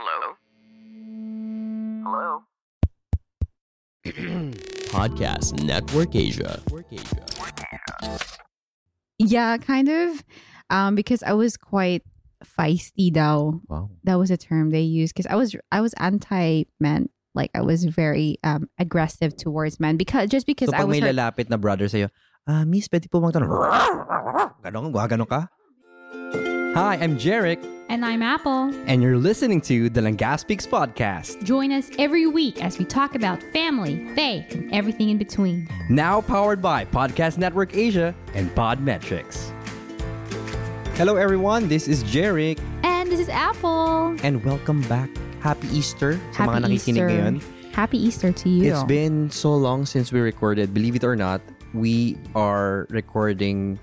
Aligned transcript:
Hello? 0.00 0.32
Hello? 2.08 2.28
Podcast 4.96 5.60
Network 5.60 6.16
Asia. 6.16 6.56
Yeah, 9.20 9.60
kind 9.60 9.88
of. 9.92 10.24
Um, 10.72 10.94
because 10.96 11.22
I 11.22 11.36
was 11.36 11.60
quite 11.60 12.00
feisty 12.40 13.12
daw. 13.12 13.60
Wow. 13.68 13.90
That 14.04 14.16
was 14.16 14.30
a 14.32 14.40
term 14.40 14.70
they 14.72 14.80
used 14.80 15.12
because 15.12 15.28
I 15.28 15.36
was 15.36 15.52
I 15.70 15.82
was 15.84 15.92
anti 16.00 16.64
men. 16.80 17.10
Like 17.36 17.50
I 17.54 17.60
was 17.60 17.84
very 17.84 18.38
um 18.42 18.70
aggressive 18.80 19.36
towards 19.36 19.78
men 19.78 19.98
because 20.00 20.30
just 20.32 20.46
because 20.48 20.70
So 20.72 20.76
I 20.76 20.78
pag 20.80 20.88
was 20.88 20.96
may 20.96 21.04
hurt- 21.04 21.14
lalapit 21.14 21.50
na 21.52 21.60
brother 21.60 21.92
sa'yo, 21.92 22.08
ah, 22.48 22.64
miss, 22.64 22.88
pwede 22.88 23.12
po 23.12 23.20
bang 23.20 23.36
tanong? 23.36 23.52
Ganon, 24.64 24.88
gumagano 24.96 25.28
ka? 25.28 25.52
Hi, 26.74 26.96
I'm 27.00 27.18
Jarek, 27.18 27.58
And 27.88 28.04
I'm 28.04 28.22
Apple. 28.22 28.72
and 28.86 29.02
you're 29.02 29.16
listening 29.18 29.60
to 29.62 29.88
the 29.90 30.00
Langga 30.00 30.38
Speaks 30.38 30.66
Podcast. 30.66 31.42
Join 31.44 31.72
us 31.72 31.90
every 31.98 32.26
week 32.26 32.62
as 32.62 32.78
we 32.78 32.84
talk 32.84 33.14
about 33.14 33.42
family, 33.52 34.06
faith, 34.14 34.52
and 34.54 34.72
everything 34.72 35.10
in 35.10 35.18
between. 35.18 35.68
Now 35.88 36.20
powered 36.20 36.60
by 36.62 36.84
Podcast 36.84 37.38
Network 37.38 37.74
Asia 37.74 38.14
and 38.34 38.50
Podmetrics. 38.54 39.50
Hello 40.96 41.16
everyone, 41.16 41.68
this 41.68 41.88
is 41.88 42.04
Jarek, 42.04 42.58
And 42.84 43.10
this 43.10 43.20
is 43.20 43.28
Apple. 43.28 44.16
and 44.22 44.44
welcome 44.44 44.82
back. 44.88 45.10
Happy 45.40 45.68
Easter 45.72 46.20
sa 46.32 46.44
Happy 46.44 46.50
mga 46.52 46.60
nakikinig 46.66 46.72
Easter. 46.86 47.08
ngayon. 47.08 47.34
Happy 47.72 47.98
Easter 47.98 48.30
to 48.32 48.48
you. 48.48 48.70
It's 48.70 48.84
been 48.84 49.30
so 49.30 49.54
long 49.54 49.86
since 49.86 50.12
we 50.12 50.20
recorded. 50.20 50.74
Believe 50.74 50.94
it 50.96 51.04
or 51.04 51.16
not, 51.16 51.40
we 51.72 52.18
are 52.34 52.86
recording 52.90 53.78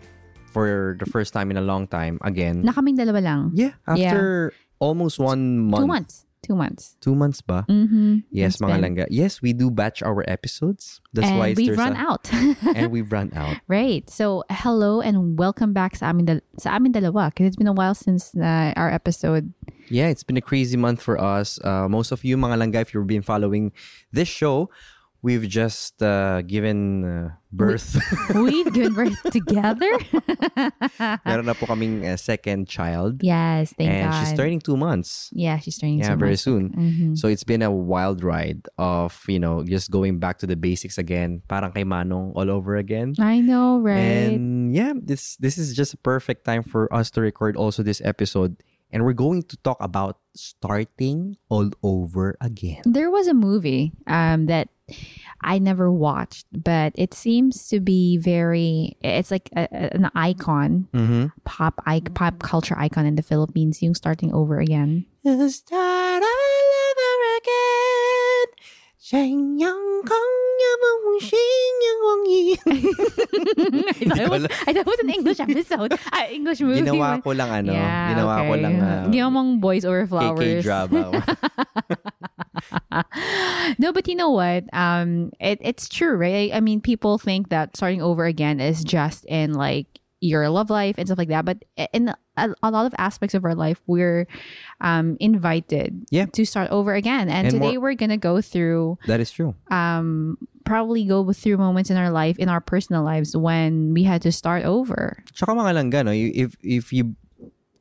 for 0.58 0.98
the 0.98 1.06
first 1.06 1.38
time 1.38 1.54
in 1.54 1.58
a 1.58 1.62
long 1.62 1.86
time 1.86 2.18
again. 2.26 2.66
na 2.66 2.74
kaming 2.74 2.98
dalawa 2.98 3.22
lang. 3.22 3.42
yeah, 3.54 3.78
after 3.86 4.50
almost 4.82 5.22
one 5.22 5.70
month. 5.70 5.86
Two 5.86 5.88
months. 5.94 6.16
Two 6.48 6.56
months. 6.56 6.96
Two 7.02 7.16
months 7.16 7.42
ba? 7.42 7.66
Mm-hmm. 7.68 8.24
Yes, 8.32 8.58
mga 8.58 8.80
langga. 8.80 9.06
Yes, 9.12 9.42
we 9.42 9.52
do 9.54 9.70
batch 9.70 10.02
our 10.02 10.24
episodes. 10.30 11.02
That's 11.12 11.28
and 11.28 11.38
why 11.38 11.54
we've 11.54 11.78
run 11.78 11.94
a- 11.94 12.00
out. 12.00 12.32
and 12.78 12.90
we've 12.90 13.12
run 13.12 13.34
out. 13.36 13.58
right. 13.68 14.08
So 14.10 14.46
hello 14.50 15.02
and 15.02 15.38
welcome 15.38 15.74
back 15.74 15.98
sa 16.00 16.10
amin, 16.10 16.26
dal- 16.26 16.46
sa 16.58 16.78
amin 16.78 16.94
dalawa 16.94 17.30
because 17.30 17.52
it's 17.52 17.60
been 17.60 17.68
a 17.68 17.76
while 17.76 17.94
since 17.94 18.34
uh, 18.34 18.72
our 18.80 18.90
episode. 18.90 19.52
Yeah, 19.90 20.08
it's 20.08 20.24
been 20.24 20.38
a 20.38 20.46
crazy 20.46 20.78
month 20.78 21.02
for 21.02 21.20
us. 21.20 21.60
Uh, 21.64 21.90
most 21.90 22.12
of 22.16 22.24
you, 22.24 22.38
mga 22.38 22.58
langga, 22.64 22.80
if 22.82 22.94
you've 22.94 23.08
been 23.08 23.26
following 23.26 23.74
this 24.14 24.30
show, 24.30 24.70
we've 25.22 25.48
just 25.48 26.02
uh, 26.04 26.42
given 26.44 27.04
uh, 27.04 27.30
birth. 27.52 27.98
We've 28.36 28.72
given 28.74 28.94
birth 28.94 29.18
together. 29.32 29.88
Meron 31.26 31.46
na 31.48 31.54
po 31.56 31.66
kaming 31.66 32.04
uh, 32.06 32.18
second 32.18 32.68
child. 32.68 33.24
yes, 33.24 33.74
thank 33.78 33.90
you. 33.90 33.96
and 34.04 34.12
God. 34.12 34.20
she's 34.20 34.34
turning 34.38 34.60
two 34.60 34.78
months. 34.78 35.30
yeah, 35.34 35.58
she's 35.60 35.78
turning 35.78 36.00
Yeah, 36.00 36.16
very 36.16 36.36
months. 36.38 36.44
soon. 36.44 36.64
Mhm. 36.76 37.18
So 37.18 37.28
it's 37.28 37.44
been 37.44 37.62
a 37.62 37.72
wild 37.72 38.24
ride 38.24 38.68
of, 38.78 39.16
you 39.28 39.40
know, 39.40 39.64
just 39.64 39.92
going 39.92 40.20
back 40.20 40.40
to 40.40 40.48
the 40.48 40.56
basics 40.56 40.98
again. 40.98 41.42
Parang 41.48 41.72
kay 41.72 41.84
Manong 41.84 42.34
all 42.36 42.50
over 42.52 42.76
again. 42.76 43.16
I 43.20 43.40
know, 43.42 43.80
right? 43.80 44.32
And 44.36 44.76
yeah, 44.76 44.94
this 44.96 45.38
this 45.38 45.58
is 45.58 45.74
just 45.76 45.94
a 45.96 46.00
perfect 46.04 46.46
time 46.46 46.64
for 46.64 46.92
us 46.94 47.10
to 47.16 47.22
record 47.22 47.56
also 47.56 47.82
this 47.84 48.02
episode 48.04 48.60
and 48.92 49.04
we're 49.04 49.14
going 49.14 49.44
to 49.44 49.58
talk 49.58 49.78
about 49.80 50.20
starting 50.36 51.38
all 51.50 51.70
over 51.84 52.38
again. 52.40 52.82
There 52.86 53.12
was 53.12 53.28
a 53.28 53.34
movie 53.34 53.92
um, 54.08 54.46
that 54.48 54.70
I 55.42 55.60
never 55.60 55.92
watched, 55.92 56.48
but 56.52 56.94
it 56.96 57.14
seems 57.14 57.68
to 57.70 57.80
be 57.80 58.18
very. 58.18 58.98
It's 59.02 59.32
like 59.32 59.50
a, 59.56 59.68
an 59.96 60.10
icon, 60.16 60.88
mm-hmm. 60.94 61.28
pop 61.44 61.82
pop 62.14 62.40
culture 62.40 62.78
icon 62.78 63.06
in 63.06 63.16
the 63.16 63.24
Philippines. 63.24 63.82
You 63.82 63.94
starting 63.94 64.34
over 64.34 64.60
again. 64.60 65.06
Start 65.24 66.24
all 66.24 67.04
over 67.12 67.32
again. 67.38 68.48
Yang 69.12 70.04
Kong 70.08 70.47
that, 74.18 74.28
was, 74.30 74.46
I, 74.68 74.74
that 74.74 74.86
was 74.86 75.00
an 75.00 75.10
English 75.10 75.40
episode. 75.40 75.94
Uh, 75.94 76.26
English 76.32 76.62
movie. 76.62 76.82
Ginawa 76.82 77.24
ko 77.24 77.32
lang 77.32 77.50
ano. 77.50 77.74
Yeah, 77.74 78.14
ginawa 78.14 78.34
okay. 78.38 78.48
ko 78.48 78.54
lang. 78.62 78.76
Uh, 78.82 79.08
Ginawa 79.10 79.32
mong 79.32 79.60
boys 79.62 79.86
over 79.86 80.08
flowers. 80.08 80.64
KK 80.64 80.68
drama. 80.68 81.24
no, 83.80 83.92
but 83.94 84.08
you 84.08 84.16
know 84.16 84.32
what? 84.32 84.66
Um, 84.74 85.32
it, 85.40 85.60
it's 85.62 85.90
true, 85.90 86.16
right? 86.16 86.52
I, 86.52 86.58
I 86.58 86.60
mean, 86.60 86.82
people 86.82 87.18
think 87.18 87.50
that 87.50 87.78
starting 87.78 88.02
over 88.02 88.26
again 88.26 88.60
is 88.60 88.84
just 88.84 89.26
in 89.26 89.54
like 89.54 89.88
your 90.20 90.50
love 90.50 90.70
life 90.70 90.96
and 90.98 91.08
stuff 91.08 91.18
like 91.18 91.30
that. 91.30 91.46
But 91.46 91.64
in 91.94 92.14
a, 92.38 92.54
a 92.64 92.72
lot 92.72 92.86
of 92.86 92.94
aspects 92.98 93.34
of 93.34 93.44
our 93.44 93.56
life, 93.56 93.82
we're 93.88 94.28
um, 94.82 95.18
invited 95.20 96.06
Yeah. 96.12 96.26
to 96.34 96.46
start 96.46 96.70
over 96.72 96.94
again. 96.94 97.28
And, 97.30 97.48
And 97.48 97.52
today 97.52 97.74
more- 97.76 97.90
we're 97.92 97.96
gonna 98.00 98.18
go 98.18 98.42
through 98.42 98.98
that 99.08 99.20
is 99.20 99.32
true. 99.32 99.56
um, 99.72 100.38
probably 100.66 101.04
go 101.06 101.26
through 101.34 101.58
moments 101.58 101.90
in 101.90 101.98
our 101.98 102.12
life, 102.12 102.38
in 102.40 102.50
our 102.50 102.62
personal 102.62 103.04
lives, 103.04 103.36
when 103.36 103.94
we 103.94 104.04
had 104.04 104.22
to 104.22 104.32
start 104.32 104.64
over. 104.66 105.24
Tsaka 105.34 105.52
mga 105.52 105.74
langga, 105.76 106.06
no? 106.06 106.12
If, 106.12 106.56
if 106.62 106.92
you 106.94 107.16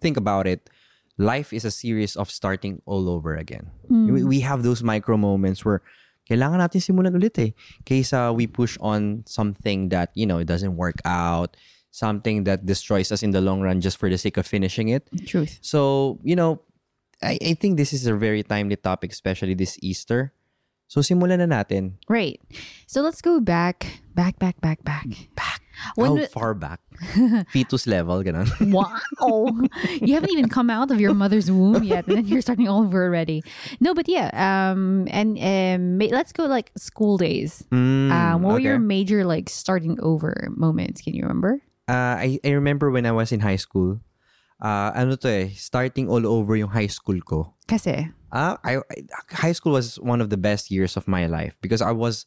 think 0.00 0.16
about 0.16 0.46
it, 0.46 0.70
life 1.18 1.52
is 1.52 1.64
a 1.64 1.70
series 1.70 2.14
of 2.16 2.30
starting 2.30 2.80
all 2.86 3.08
over 3.08 3.34
again. 3.34 3.70
We, 3.88 4.22
we 4.22 4.40
have 4.40 4.62
those 4.62 4.82
micro 4.82 5.16
moments 5.16 5.64
where 5.64 5.82
kailangan 6.30 6.58
natin 6.62 6.78
simulan 6.82 7.14
ulit 7.16 7.38
eh. 7.38 7.50
Kaysa 7.86 8.34
we 8.34 8.46
push 8.46 8.76
on 8.80 9.24
something 9.26 9.88
that, 9.90 10.10
you 10.14 10.26
know, 10.26 10.38
it 10.38 10.46
doesn't 10.46 10.76
work 10.76 10.96
out, 11.04 11.56
something 11.96 12.44
that 12.44 12.68
destroys 12.68 13.08
us 13.10 13.24
in 13.24 13.32
the 13.32 13.40
long 13.40 13.64
run 13.64 13.80
just 13.80 13.96
for 13.96 14.12
the 14.12 14.20
sake 14.20 14.36
of 14.36 14.44
finishing 14.44 14.92
it. 14.92 15.08
Truth. 15.24 15.56
So, 15.62 16.20
you 16.22 16.36
know, 16.36 16.60
I, 17.22 17.38
I 17.40 17.54
think 17.54 17.78
this 17.78 17.94
is 17.96 18.06
a 18.06 18.12
very 18.12 18.42
timely 18.42 18.76
topic, 18.76 19.12
especially 19.12 19.54
this 19.54 19.78
Easter. 19.80 20.36
So, 20.88 21.00
simulan 21.00 21.40
na 21.40 21.48
natin. 21.48 21.96
Right. 22.06 22.38
So 22.86 23.00
let's 23.00 23.24
go 23.24 23.40
back, 23.40 24.04
back, 24.14 24.38
back, 24.38 24.60
back, 24.60 24.84
back, 24.84 25.08
back. 25.34 25.62
When 25.96 26.16
How 26.16 26.26
far 26.26 26.54
back? 26.54 26.80
Fetus 27.52 27.86
level, 27.88 28.22
ganun. 28.22 28.48
Wow. 28.72 29.48
you 30.00 30.14
haven't 30.14 30.30
even 30.30 30.48
come 30.48 30.70
out 30.70 30.90
of 30.90 31.00
your 31.00 31.12
mother's 31.12 31.50
womb 31.50 31.82
yet, 31.82 32.06
and 32.06 32.16
then 32.16 32.26
you're 32.28 32.40
starting 32.40 32.68
all 32.68 32.84
over 32.84 33.04
already. 33.04 33.42
No, 33.80 33.92
but 33.92 34.08
yeah. 34.08 34.30
Um, 34.36 35.08
and 35.10 35.36
um, 35.36 35.98
let's 35.98 36.32
go 36.32 36.44
like 36.44 36.72
school 36.76 37.16
days. 37.16 37.64
Mm, 37.72 38.12
um, 38.12 38.42
what 38.42 38.54
were 38.54 38.60
your 38.60 38.78
major 38.78 39.24
like 39.24 39.48
starting 39.48 39.98
over 40.00 40.48
moments? 40.54 41.00
Can 41.00 41.12
you 41.12 41.22
remember? 41.24 41.60
Uh, 41.88 42.18
I, 42.18 42.38
I 42.44 42.50
remember 42.50 42.90
when 42.90 43.06
I 43.06 43.12
was 43.12 43.30
in 43.30 43.40
high 43.40 43.56
school, 43.56 44.00
uh, 44.60 44.90
ano 44.94 45.16
to 45.16 45.28
eh, 45.28 45.48
starting 45.54 46.08
all 46.08 46.26
over 46.26 46.56
yung 46.56 46.70
high 46.70 46.90
school 46.90 47.20
ko. 47.20 47.54
Kasi. 47.66 48.10
Uh, 48.32 48.56
I, 48.64 48.78
I, 48.78 48.94
high 49.30 49.52
school 49.52 49.72
was 49.72 49.96
one 50.00 50.20
of 50.20 50.30
the 50.30 50.36
best 50.36 50.70
years 50.70 50.96
of 50.96 51.06
my 51.06 51.26
life 51.26 51.56
because 51.60 51.80
I 51.80 51.92
was 51.92 52.26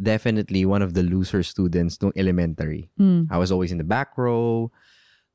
definitely 0.00 0.64
one 0.64 0.82
of 0.82 0.94
the 0.94 1.02
loser 1.02 1.42
students 1.42 2.00
no 2.02 2.12
elementary. 2.16 2.90
Mm. 3.00 3.28
I 3.30 3.38
was 3.38 3.52
always 3.52 3.72
in 3.72 3.78
the 3.78 3.84
back 3.84 4.16
row. 4.16 4.72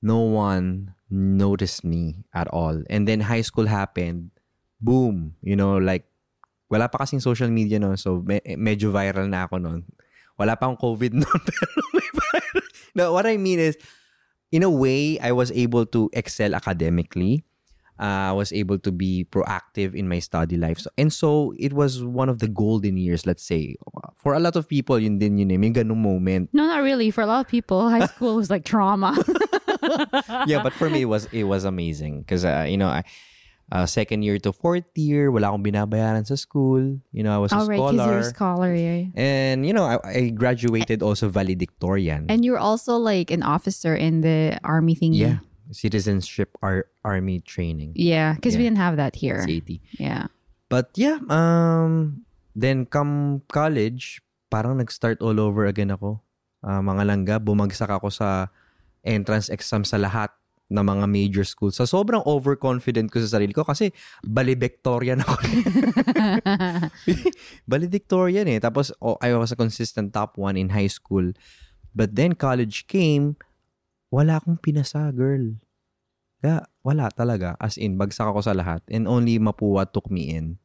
No 0.01 0.19
one 0.19 0.93
noticed 1.09 1.83
me 1.83 2.25
at 2.33 2.47
all. 2.49 2.81
And 2.89 3.07
then 3.07 3.21
high 3.21 3.41
school 3.41 3.67
happened. 3.67 4.31
Boom. 4.81 5.35
You 5.41 5.55
know, 5.55 5.77
like, 5.77 6.05
wala 6.69 6.89
pa 6.89 7.05
kasing 7.05 7.21
social 7.21 7.49
media 7.49 7.77
no. 7.77 7.93
So, 7.95 8.25
me- 8.25 8.41
medyo 8.57 8.89
viral 8.89 9.29
na 9.29 9.45
ako 9.45 9.61
noon. 9.61 9.85
Wala 10.39 10.57
pa 10.57 10.65
akong 10.65 10.81
COVID 10.81 11.13
noon. 11.21 11.41
Pero 11.47 11.81
may 11.93 12.09
viral. 12.09 12.65
No, 12.95 13.13
what 13.13 13.25
I 13.25 13.37
mean 13.37 13.59
is, 13.59 13.77
in 14.51 14.63
a 14.63 14.69
way, 14.69 15.19
I 15.19 15.31
was 15.31 15.51
able 15.51 15.85
to 15.87 16.09
excel 16.13 16.55
academically. 16.55 17.43
Uh, 17.99 18.29
I 18.29 18.31
was 18.31 18.51
able 18.51 18.79
to 18.79 18.91
be 18.91 19.27
proactive 19.29 19.93
in 19.93 20.09
my 20.09 20.17
study 20.17 20.57
life. 20.57 20.79
So, 20.79 20.89
and 20.97 21.13
so, 21.13 21.53
it 21.59 21.71
was 21.71 22.03
one 22.03 22.29
of 22.29 22.39
the 22.39 22.47
golden 22.47 22.97
years, 22.97 23.27
let's 23.27 23.43
say. 23.43 23.75
For 24.15 24.33
a 24.33 24.39
lot 24.39 24.55
of 24.55 24.67
people, 24.67 24.97
yun 24.97 25.19
din 25.19 25.37
yun 25.37 25.51
eh. 25.51 25.57
May 25.57 25.69
ganung 25.69 26.01
moment. 26.01 26.49
No, 26.51 26.65
not 26.65 26.81
really. 26.81 27.11
For 27.11 27.21
a 27.21 27.27
lot 27.27 27.45
of 27.45 27.47
people, 27.47 27.89
high 27.89 28.07
school 28.07 28.35
was 28.35 28.49
like 28.49 28.65
trauma. 28.65 29.13
yeah, 30.47 30.61
but 30.63 30.73
for 30.73 30.89
me 30.89 31.01
it 31.01 31.09
was 31.09 31.25
it 31.31 31.43
was 31.43 31.63
amazing 31.63 32.21
because 32.21 32.45
uh, 32.45 32.65
you 32.67 32.77
know 32.77 32.87
I 32.87 33.03
uh, 33.71 33.87
second 33.87 34.21
year 34.21 34.37
to 34.37 34.51
fourth 34.51 34.85
year 34.93 35.31
wala 35.31 35.47
akong 35.49 35.63
binabayaran 35.63 36.27
sa 36.27 36.35
school. 36.35 36.99
You 37.15 37.23
know 37.23 37.31
I 37.33 37.39
was 37.39 37.51
a 37.51 37.57
All 37.57 37.67
right, 37.67 37.79
scholar. 37.79 38.05
you're 38.05 38.19
a 38.19 38.27
scholar, 38.27 38.71
yeah. 38.75 39.07
and 39.15 39.63
you 39.65 39.71
know 39.73 39.87
I, 39.87 39.97
I 40.03 40.19
graduated 40.29 41.01
also 41.01 41.31
valedictorian. 41.31 42.27
And 42.29 42.43
you're 42.43 42.59
also 42.61 42.95
like 42.99 43.31
an 43.31 43.41
officer 43.43 43.95
in 43.95 44.21
the 44.21 44.59
army 44.63 44.95
thingy. 44.95 45.23
yeah, 45.23 45.37
citizenship 45.71 46.53
ar- 46.61 46.87
army 47.03 47.39
training. 47.41 47.93
Yeah, 47.95 48.35
because 48.35 48.55
we 48.59 48.63
Yeah. 48.63 48.75
didn't 48.75 48.83
have 48.83 48.95
that 48.99 49.15
here. 49.15 49.41
CAT. 49.47 49.79
Yeah. 49.97 50.27
But 50.69 50.91
yeah, 50.95 51.19
um 51.27 52.23
then 52.55 52.83
come 52.87 53.43
college, 53.51 54.19
parang 54.51 54.79
nag-start 54.83 55.23
all 55.23 55.39
over 55.39 55.63
again 55.67 55.91
ako. 55.91 56.19
Ah, 56.61 56.83
mga 56.83 57.03
langga, 57.07 57.35
bumagsak 57.39 57.89
ako 57.89 58.11
sa 58.11 58.51
entrance 59.01 59.49
exam 59.49 59.81
sa 59.81 59.97
lahat 59.97 60.29
ng 60.71 60.85
mga 60.87 61.05
major 61.11 61.43
schools. 61.43 61.75
Sa 61.75 61.83
sobrang 61.83 62.23
overconfident 62.23 63.11
ko 63.11 63.19
sa 63.19 63.37
sarili 63.37 63.51
ko 63.51 63.67
kasi 63.67 63.91
valedictorian 64.23 65.19
ako. 65.19 65.35
valedictorian 67.71 68.47
eh. 68.47 68.63
Tapos 68.63 68.95
oh, 69.03 69.19
I 69.19 69.35
was 69.35 69.51
a 69.51 69.59
consistent 69.59 70.15
top 70.15 70.39
one 70.39 70.55
in 70.55 70.71
high 70.71 70.89
school. 70.89 71.35
But 71.91 72.15
then 72.15 72.39
college 72.39 72.87
came, 72.87 73.35
wala 74.07 74.39
akong 74.39 74.63
pinasa, 74.63 75.11
girl. 75.11 75.59
Kaya 76.39 76.63
wala 76.87 77.11
talaga. 77.11 77.59
As 77.59 77.75
in, 77.75 77.99
bagsak 77.99 78.31
ako 78.31 78.39
sa 78.39 78.55
lahat. 78.55 78.79
And 78.87 79.11
only 79.11 79.35
Mapua 79.37 79.91
took 79.91 80.07
me 80.07 80.31
in 80.31 80.55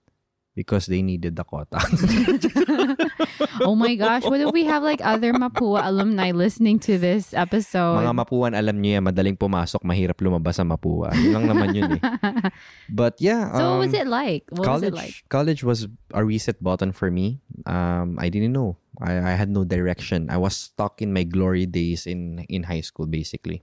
because 0.57 0.89
they 0.89 1.05
needed 1.05 1.37
the 1.37 1.45
quota. 1.45 1.77
oh 3.61 3.77
my 3.77 3.95
gosh, 3.95 4.25
what 4.25 4.41
if 4.41 4.51
we 4.57 4.65
have 4.65 4.83
like 4.83 5.05
other 5.05 5.37
Mapua 5.37 5.85
alumni 5.85 6.33
listening 6.33 6.81
to 6.89 6.97
this 6.97 7.37
episode? 7.37 8.01
Mga 8.01 8.17
Mapuan, 8.17 8.53
alam 8.57 8.81
niyo 8.81 8.99
yan, 8.99 9.05
madaling 9.05 9.37
pumasok, 9.37 9.85
mahirap 9.85 10.17
lumabas 10.17 10.57
sa 10.57 10.65
Mapua. 10.65 11.13
Yun 11.13 11.37
lang 11.37 11.45
naman 11.53 11.69
yun 11.77 12.01
eh. 12.01 12.03
But 12.89 13.21
yeah. 13.21 13.53
so 13.53 13.77
what 13.77 13.87
was 13.87 13.95
um, 13.95 14.01
it 14.01 14.09
like? 14.09 14.49
What 14.49 14.65
college, 14.65 14.97
was 14.97 14.97
it 14.97 14.97
like? 14.97 15.15
college 15.29 15.61
was 15.61 15.87
a 16.17 16.25
reset 16.25 16.57
button 16.65 16.97
for 16.97 17.13
me. 17.13 17.45
Um, 17.69 18.17
I 18.17 18.33
didn't 18.33 18.57
know. 18.57 18.81
I, 18.97 19.21
I 19.21 19.33
had 19.37 19.53
no 19.53 19.69
direction. 19.69 20.33
I 20.33 20.41
was 20.41 20.57
stuck 20.57 21.05
in 21.05 21.13
my 21.13 21.29
glory 21.29 21.69
days 21.69 22.09
in 22.09 22.49
in 22.49 22.65
high 22.65 22.81
school, 22.81 23.05
basically. 23.05 23.61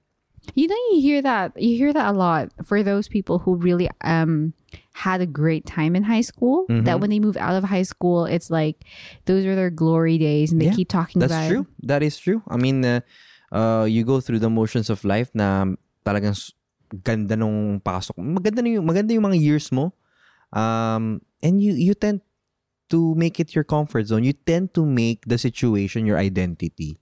You 0.53 0.69
know, 0.69 0.77
you 0.93 1.01
hear 1.01 1.21
that. 1.25 1.57
You 1.57 1.73
hear 1.73 1.89
that 1.89 2.05
a 2.05 2.13
lot 2.13 2.53
for 2.61 2.85
those 2.85 3.09
people 3.09 3.41
who 3.41 3.57
really 3.57 3.89
um 4.05 4.53
had 4.93 5.21
a 5.21 5.25
great 5.29 5.65
time 5.65 5.95
in 5.95 6.03
high 6.03 6.21
school. 6.23 6.65
Mhm. 6.69 6.85
That 6.85 6.99
when 7.01 7.09
they 7.09 7.19
move 7.19 7.37
out 7.37 7.55
of 7.55 7.63
high 7.65 7.83
school, 7.85 8.25
it's 8.25 8.49
like 8.49 8.85
those 9.25 9.45
are 9.45 9.55
their 9.55 9.71
glory 9.73 10.17
days, 10.17 10.51
and 10.51 10.61
they 10.61 10.69
Yeah, 10.69 10.77
keep 10.77 10.89
talking 10.89 11.19
That's 11.19 11.33
about. 11.33 11.49
true. 11.49 11.63
That 11.81 12.01
is 12.03 12.17
true. 12.17 12.41
I 12.47 12.57
mean, 12.57 12.85
uh, 12.85 13.01
uh, 13.51 13.85
you 13.89 14.03
go 14.03 14.21
through 14.21 14.39
the 14.39 14.49
motions 14.49 14.89
of 14.89 15.03
life 15.03 15.29
na 15.33 15.65
talagang 16.05 16.37
ganda 17.03 17.33
nung 17.35 17.81
pasok. 17.81 18.17
Maganda 18.21 18.61
yung, 18.65 18.85
maganda 18.85 19.13
yung 19.13 19.25
mga 19.25 19.39
years 19.41 19.71
mo. 19.71 19.93
Um, 20.53 21.25
and 21.41 21.57
you 21.61 21.73
you 21.73 21.97
tend 21.97 22.21
to 22.93 23.17
make 23.17 23.41
it 23.41 23.57
your 23.57 23.65
comfort 23.65 24.05
zone. 24.05 24.21
You 24.21 24.37
tend 24.37 24.73
to 24.77 24.85
make 24.85 25.25
the 25.25 25.41
situation 25.41 26.05
your 26.05 26.21
identity. 26.21 27.01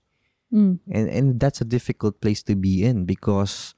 Mm. 0.52 0.84
and 0.92 1.08
and 1.08 1.26
that's 1.40 1.64
a 1.64 1.68
difficult 1.68 2.20
place 2.20 2.44
to 2.44 2.52
be 2.52 2.84
in 2.84 3.08
because 3.08 3.72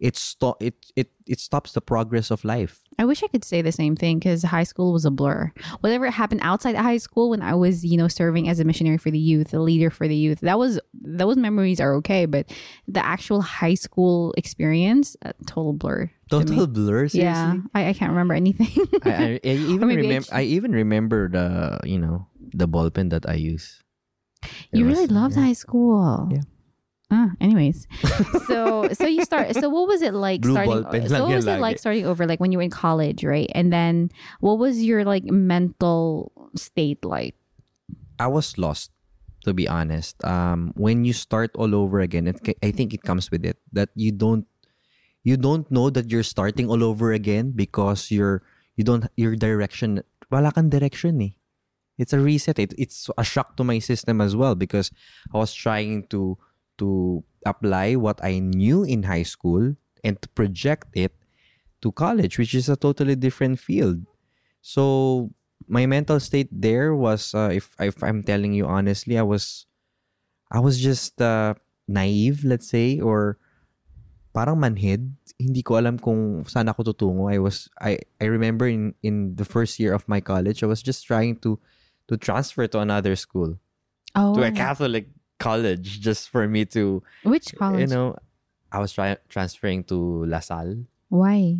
it 0.00 0.16
sto- 0.16 0.56
it 0.60 0.74
it 0.94 1.10
it 1.26 1.40
stops 1.40 1.72
the 1.72 1.80
progress 1.80 2.30
of 2.30 2.44
life. 2.44 2.82
I 2.98 3.04
wish 3.04 3.22
I 3.22 3.26
could 3.28 3.44
say 3.44 3.62
the 3.62 3.72
same 3.72 3.96
thing 3.96 4.18
because 4.18 4.42
high 4.42 4.62
school 4.64 4.92
was 4.92 5.04
a 5.04 5.10
blur. 5.10 5.52
Whatever 5.80 6.10
happened 6.10 6.40
outside 6.42 6.74
of 6.74 6.82
high 6.82 6.98
school 6.98 7.30
when 7.30 7.42
I 7.42 7.54
was, 7.54 7.84
you 7.84 7.96
know, 7.96 8.08
serving 8.08 8.48
as 8.48 8.60
a 8.60 8.64
missionary 8.64 8.98
for 8.98 9.10
the 9.10 9.18
youth, 9.18 9.52
a 9.52 9.58
leader 9.58 9.90
for 9.90 10.06
the 10.06 10.14
youth, 10.14 10.40
that 10.40 10.58
was 10.58 10.78
those 10.94 11.36
memories 11.36 11.80
are 11.80 11.94
okay, 11.96 12.26
but 12.26 12.50
the 12.86 13.04
actual 13.04 13.42
high 13.42 13.74
school 13.74 14.34
experience, 14.36 15.16
a 15.22 15.32
total 15.46 15.72
blur. 15.72 16.06
to. 16.30 16.44
Total 16.44 16.66
blur. 16.66 17.08
Seriously. 17.08 17.20
Yeah, 17.22 17.56
I, 17.74 17.88
I 17.88 17.92
can't 17.92 18.10
remember 18.10 18.34
anything. 18.34 18.86
I, 19.02 19.10
I, 19.10 19.40
I 19.44 19.48
even 19.74 19.88
remember. 19.88 20.28
I 20.32 20.42
even 20.42 20.72
remember 20.72 21.28
the 21.28 21.80
you 21.84 21.98
know 21.98 22.26
the 22.54 22.66
ball 22.66 22.90
pen 22.90 23.08
that 23.10 23.28
I 23.28 23.34
use. 23.34 23.82
It 24.70 24.78
you 24.78 24.86
was- 24.86 24.94
really 24.94 25.08
loved 25.10 25.36
yeah. 25.36 25.44
high 25.44 25.58
school. 25.58 26.28
Yeah. 26.30 26.42
Ah, 27.10 27.32
anyways, 27.40 27.88
so 28.46 28.88
so 28.92 29.06
you 29.06 29.24
start. 29.24 29.56
So 29.56 29.72
what 29.72 29.88
was 29.88 30.02
it 30.02 30.12
like 30.12 30.42
Blue 30.42 30.52
starting? 30.52 30.82
ball 30.84 31.08
So 31.08 31.24
what 31.24 31.36
was 31.36 31.46
it 31.46 31.60
like 31.60 31.78
starting 31.78 32.04
over? 32.04 32.26
Like 32.26 32.38
when 32.38 32.52
you 32.52 32.58
were 32.58 32.68
in 32.68 32.70
college, 32.70 33.24
right? 33.24 33.48
And 33.54 33.72
then 33.72 34.10
what 34.40 34.58
was 34.58 34.84
your 34.84 35.04
like 35.04 35.24
mental 35.24 36.32
state 36.54 37.04
like? 37.04 37.34
I 38.18 38.26
was 38.26 38.58
lost, 38.58 38.90
to 39.44 39.54
be 39.54 39.66
honest. 39.66 40.22
Um, 40.24 40.72
when 40.76 41.04
you 41.04 41.14
start 41.14 41.50
all 41.56 41.74
over 41.74 42.00
again, 42.00 42.28
it, 42.28 42.36
I 42.62 42.72
think 42.72 42.92
it 42.92 43.02
comes 43.02 43.30
with 43.30 43.46
it 43.46 43.56
that 43.72 43.88
you 43.94 44.12
don't, 44.12 44.44
you 45.24 45.38
don't 45.38 45.70
know 45.70 45.88
that 45.88 46.10
you're 46.12 46.26
starting 46.26 46.68
all 46.68 46.84
over 46.84 47.12
again 47.12 47.52
because 47.56 48.10
you're 48.10 48.42
you 48.76 48.84
don't 48.84 49.08
your 49.16 49.34
direction. 49.34 50.04
Wala 50.30 50.52
kang 50.52 50.68
direction 50.68 51.22
eh. 51.22 51.32
It's 51.96 52.12
a 52.12 52.20
reset. 52.20 52.58
It, 52.58 52.74
it's 52.76 53.08
a 53.16 53.24
shock 53.24 53.56
to 53.56 53.64
my 53.64 53.80
system 53.80 54.20
as 54.20 54.36
well 54.36 54.54
because 54.54 54.92
I 55.32 55.38
was 55.38 55.54
trying 55.54 56.06
to 56.14 56.36
to 56.78 57.22
apply 57.46 57.96
what 57.96 58.22
I 58.22 58.38
knew 58.38 58.82
in 58.84 59.04
high 59.04 59.24
school 59.24 59.74
and 60.04 60.20
to 60.22 60.28
project 60.30 60.88
it 60.94 61.12
to 61.82 61.92
college, 61.92 62.38
which 62.38 62.54
is 62.54 62.68
a 62.68 62.76
totally 62.76 63.14
different 63.14 63.58
field. 63.58 64.02
So 64.60 65.30
my 65.66 65.86
mental 65.86 66.20
state 66.20 66.48
there 66.50 66.94
was 66.94 67.34
uh, 67.34 67.50
if 67.52 67.74
if 67.78 68.02
I'm 68.02 68.22
telling 68.22 68.52
you 68.52 68.66
honestly, 68.66 69.18
I 69.18 69.22
was 69.22 69.66
I 70.50 70.60
was 70.60 70.80
just 70.80 71.20
uh, 71.20 71.54
naive, 71.86 72.44
let's 72.44 72.68
say, 72.68 73.00
or 73.00 73.38
parang 74.34 74.60
manhid. 74.60 75.14
Hindi 75.38 75.62
ko 75.62 75.78
alam 75.78 75.98
kung 75.98 76.44
saan 76.46 76.68
ako 76.68 76.92
tutungo. 76.92 77.30
I 77.30 77.38
was 77.38 77.70
I 77.78 77.98
I 78.20 78.26
remember 78.26 78.66
in 78.66 78.94
in 79.02 79.36
the 79.36 79.46
first 79.46 79.78
year 79.78 79.94
of 79.94 80.08
my 80.08 80.20
college, 80.20 80.62
I 80.62 80.68
was 80.70 80.82
just 80.82 81.06
trying 81.06 81.38
to 81.46 81.58
to 82.08 82.16
transfer 82.16 82.66
to 82.66 82.78
another 82.80 83.14
school, 83.14 83.60
Oh, 84.16 84.34
to 84.34 84.42
a 84.42 84.50
Catholic 84.50 85.12
college, 85.38 86.00
just 86.00 86.28
for 86.28 86.46
me 86.46 86.64
to 86.74 87.02
which 87.24 87.54
college? 87.56 87.80
you 87.80 87.86
know. 87.88 88.16
I 88.68 88.84
was 88.84 88.92
trying 88.92 89.16
transferring 89.32 89.80
to 89.88 90.28
La 90.28 90.44
Salle 90.44 90.84
Why? 91.08 91.56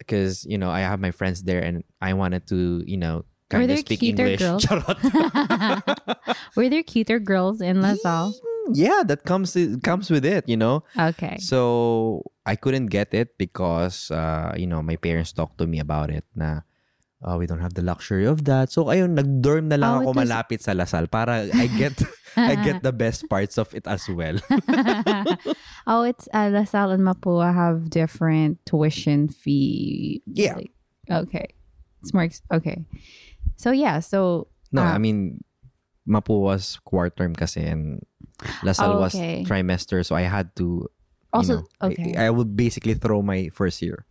because 0.00 0.48
you 0.48 0.56
know 0.56 0.72
I 0.72 0.80
have 0.80 0.96
my 0.96 1.12
friends 1.12 1.44
there 1.44 1.60
and 1.60 1.84
I 2.00 2.16
wanted 2.16 2.48
to 2.48 2.80
you 2.88 2.96
know 2.96 3.28
Were 3.52 3.60
kind 3.60 3.68
there 3.68 3.76
of 3.76 3.84
speak 3.84 4.00
cuter 4.00 4.24
English. 4.24 4.40
girls? 4.46 4.64
Charot. 4.64 4.96
Were 6.56 6.68
there 6.72 6.82
cuter 6.82 7.18
girls 7.20 7.60
in 7.60 7.82
LaSalle? 7.82 8.32
yeah, 8.72 9.02
that 9.04 9.24
comes 9.28 9.52
it 9.56 9.82
comes 9.82 10.08
with 10.08 10.24
it, 10.24 10.48
you 10.48 10.56
know. 10.56 10.84
Okay. 10.96 11.36
So 11.44 12.22
I 12.46 12.56
couldn't 12.56 12.86
get 12.88 13.12
it 13.12 13.36
because 13.36 14.10
uh, 14.10 14.54
you 14.56 14.66
know 14.66 14.80
my 14.82 14.96
parents 14.96 15.32
talked 15.36 15.58
to 15.58 15.66
me 15.66 15.76
about 15.78 16.08
it. 16.10 16.24
Na 16.32 16.60
oh, 17.20 17.36
we 17.36 17.44
don't 17.44 17.60
have 17.60 17.74
the 17.74 17.82
luxury 17.84 18.24
of 18.24 18.44
that. 18.48 18.72
So 18.72 18.88
ayun, 18.88 19.12
nag-dorm 19.18 19.68
na 19.68 19.76
lang 19.76 19.90
Oh, 19.92 20.00
ako 20.08 20.10
was- 20.16 20.20
malapit 20.24 20.62
sa 20.64 20.72
La 20.72 20.84
Salle 20.88 21.08
para 21.10 21.44
I 21.52 21.66
get 21.76 22.00
I 22.36 22.54
get 22.62 22.82
the 22.82 22.92
best 22.92 23.28
parts 23.28 23.58
of 23.58 23.74
it 23.74 23.86
as 23.86 24.08
well. 24.08 24.38
oh, 25.86 26.02
it's 26.02 26.28
uh, 26.32 26.48
LaSalle 26.52 26.90
and 26.92 27.02
Mapua 27.02 27.54
have 27.54 27.90
different 27.90 28.64
tuition 28.66 29.28
fee. 29.28 30.22
Yeah. 30.26 30.54
like- 30.56 30.72
okay. 31.10 31.46
It's 32.02 32.14
more 32.14 32.22
ex- 32.24 32.42
okay. 32.52 32.84
So 33.56 33.70
yeah, 33.72 34.00
so 34.00 34.48
No, 34.72 34.82
Ah. 34.82 34.94
I 34.94 34.98
mean 34.98 35.42
Mapua 36.08 36.40
was 36.40 36.78
quarter 36.84 37.10
term 37.12 37.34
kasi 37.34 37.60
and 37.66 38.00
La 38.64 38.72
Salle 38.72 38.96
Oh, 38.96 39.00
was 39.04 39.12
trimester 39.44 40.00
so 40.06 40.14
I 40.16 40.22
had 40.24 40.54
to 40.56 40.86
you 40.88 40.88
also 41.32 41.54
know, 41.62 41.66
okay. 41.92 42.14
I, 42.16 42.26
I 42.26 42.30
would 42.30 42.56
basically 42.56 42.94
throw 42.94 43.20
my 43.22 43.50
first 43.52 43.82
year. 43.82 44.06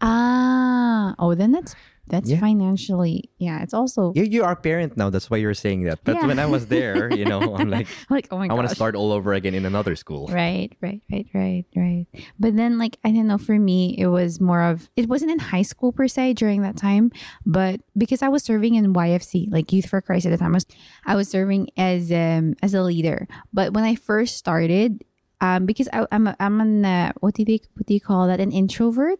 ah, 0.00 1.14
oh, 1.18 1.34
then 1.34 1.52
that's 1.52 1.74
that's 2.10 2.30
Yeah. 2.30 2.40
financially 2.40 3.30
yeah. 3.38 3.62
It's 3.62 3.72
also 3.72 4.12
You 4.14 4.24
you 4.24 4.44
are 4.44 4.54
parent 4.54 4.96
now, 4.96 5.08
that's 5.10 5.30
why 5.30 5.38
you're 5.38 5.54
saying 5.54 5.84
that. 5.84 5.98
But 6.04 6.16
Yeah. 6.16 6.26
when 6.26 6.38
I 6.38 6.46
was 6.46 6.66
there, 6.66 7.12
you 7.14 7.24
know, 7.24 7.54
I'm 7.56 7.70
like 7.76 7.86
like 8.10 8.28
oh 8.30 8.38
my 8.38 8.46
god. 8.48 8.54
I 8.54 8.56
want 8.56 8.68
to 8.68 8.74
start 8.74 8.94
all 8.94 9.12
over 9.12 9.32
again 9.32 9.54
in 9.54 9.64
another 9.64 9.96
school. 9.96 10.26
Right, 10.28 10.70
right, 10.80 11.00
right, 11.10 11.26
right, 11.34 11.64
right. 11.74 12.06
But 12.38 12.56
then, 12.56 12.78
like, 12.78 12.98
I 13.04 13.10
don't 13.12 13.26
know, 13.26 13.38
for 13.38 13.58
me, 13.58 13.94
it 13.98 14.08
was 14.08 14.40
more 14.40 14.62
of, 14.62 14.88
it 14.96 15.08
wasn't 15.08 15.30
in 15.30 15.38
high 15.38 15.62
school 15.62 15.92
per 15.92 16.08
se 16.08 16.34
during 16.34 16.62
that 16.62 16.76
time, 16.76 17.10
but 17.46 17.80
because 17.96 18.20
I 18.22 18.28
was 18.28 18.42
serving 18.42 18.74
in 18.74 18.92
YFC, 18.92 19.48
like 19.50 19.72
Youth 19.72 19.88
for 19.88 20.00
Christ 20.00 20.26
at 20.26 20.30
the 20.30 20.36
time, 20.38 20.52
I 20.52 20.56
was, 20.60 20.66
I 21.06 21.14
was 21.16 21.28
serving 21.28 21.70
as, 21.76 22.10
um, 22.12 22.54
as 22.62 22.74
a 22.74 22.82
leader. 22.82 23.26
But 23.52 23.72
when 23.72 23.84
I 23.84 23.94
first 23.94 24.36
started, 24.36 25.04
um, 25.40 25.64
because 25.64 25.88
I, 25.92 26.06
I'm, 26.12 26.26
a, 26.26 26.36
I'm 26.38 26.60
an, 26.60 26.84
uh, 26.84 27.12
what 27.20 27.34
do 27.34 27.44
they, 27.44 27.60
what 27.74 27.86
do 27.86 27.94
you 27.94 28.00
call 28.00 28.26
that? 28.26 28.40
An 28.40 28.52
introvert. 28.52 29.18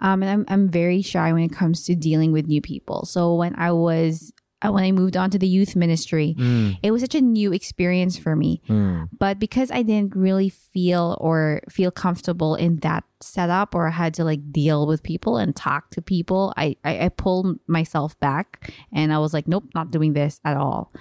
Um, 0.00 0.22
and 0.22 0.30
I'm, 0.30 0.44
I'm 0.48 0.68
very 0.68 1.02
shy 1.02 1.32
when 1.32 1.42
it 1.42 1.52
comes 1.52 1.84
to 1.84 1.94
dealing 1.94 2.32
with 2.32 2.46
new 2.46 2.60
people. 2.60 3.04
So 3.04 3.34
when 3.34 3.54
I 3.56 3.72
was, 3.72 4.32
uh, 4.62 4.70
when 4.70 4.84
I 4.84 4.92
moved 4.92 5.16
on 5.16 5.30
to 5.30 5.38
the 5.38 5.48
youth 5.48 5.74
ministry, 5.74 6.36
Mm, 6.38 6.78
it 6.82 6.90
was 6.90 7.02
such 7.02 7.14
a 7.14 7.20
new 7.20 7.52
experience 7.52 8.16
for 8.16 8.36
me 8.36 8.62
mm. 8.68 9.08
but 9.18 9.38
because 9.38 9.70
I 9.70 9.82
didn't 9.82 10.14
really 10.14 10.48
feel 10.48 11.16
or 11.20 11.62
feel 11.68 11.90
comfortable 11.90 12.54
in 12.54 12.76
that 12.76 13.04
setup 13.20 13.74
or 13.74 13.90
had 13.90 14.14
to 14.14 14.24
like 14.24 14.52
deal 14.52 14.86
with 14.86 15.02
people 15.02 15.36
and 15.36 15.54
talk 15.54 15.90
to 15.90 16.02
people, 16.02 16.52
I, 16.56 16.76
I, 16.84 17.06
I 17.06 17.08
pulled 17.08 17.58
myself 17.66 18.18
back 18.20 18.72
and 18.92 19.12
I 19.12 19.18
was 19.18 19.34
like, 19.34 19.48
nope, 19.48 19.64
not 19.74 19.90
doing 19.90 20.12
this 20.12 20.40
at 20.44 20.56
all. 20.56 20.92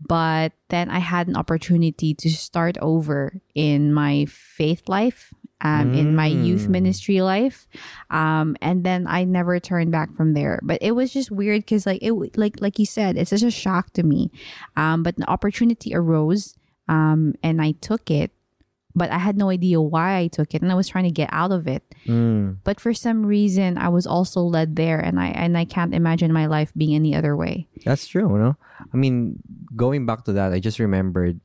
But 0.00 0.52
then 0.68 0.88
I 0.88 0.98
had 0.98 1.28
an 1.28 1.36
opportunity 1.36 2.14
to 2.14 2.30
start 2.30 2.78
over 2.80 3.40
in 3.54 3.92
my 3.92 4.24
faith 4.26 4.88
life, 4.88 5.34
um, 5.62 5.94
in 5.94 6.14
my 6.16 6.26
youth 6.26 6.66
Mm. 6.66 6.70
ministry 6.70 7.20
life, 7.22 7.68
um, 8.10 8.56
and 8.60 8.84
then 8.84 9.06
I 9.06 9.24
never 9.24 9.60
turned 9.60 9.92
back 9.92 10.14
from 10.16 10.34
there. 10.34 10.60
But 10.62 10.78
it 10.80 10.92
was 10.92 11.12
just 11.12 11.30
weird 11.30 11.62
because, 11.62 11.86
like, 11.86 12.00
it 12.02 12.12
like 12.36 12.60
like 12.60 12.78
you 12.78 12.86
said, 12.86 13.16
it's 13.16 13.30
just 13.30 13.44
a 13.44 13.50
shock 13.50 13.92
to 13.94 14.02
me. 14.02 14.30
Um, 14.76 15.02
but 15.02 15.16
an 15.18 15.24
opportunity 15.24 15.94
arose, 15.94 16.56
um, 16.88 17.34
and 17.42 17.60
I 17.60 17.72
took 17.80 18.10
it. 18.10 18.32
But 18.92 19.12
I 19.14 19.18
had 19.18 19.36
no 19.38 19.50
idea 19.50 19.80
why 19.80 20.18
I 20.18 20.26
took 20.26 20.52
it, 20.52 20.62
and 20.62 20.72
I 20.72 20.74
was 20.74 20.88
trying 20.88 21.04
to 21.04 21.14
get 21.14 21.30
out 21.30 21.52
of 21.52 21.68
it. 21.68 21.84
Mm. 22.10 22.56
But 22.64 22.80
for 22.80 22.92
some 22.92 23.24
reason, 23.24 23.78
I 23.78 23.88
was 23.88 24.04
also 24.04 24.42
led 24.42 24.74
there, 24.74 24.98
and 24.98 25.20
I 25.20 25.28
and 25.28 25.56
I 25.56 25.64
can't 25.64 25.94
imagine 25.94 26.32
my 26.32 26.46
life 26.46 26.72
being 26.76 26.96
any 26.98 27.14
other 27.14 27.36
way. 27.36 27.68
That's 27.86 28.08
true, 28.08 28.26
no? 28.36 28.56
I 28.92 28.96
mean, 28.96 29.38
going 29.76 30.06
back 30.06 30.24
to 30.24 30.32
that, 30.34 30.52
I 30.52 30.58
just 30.58 30.80
remembered, 30.80 31.38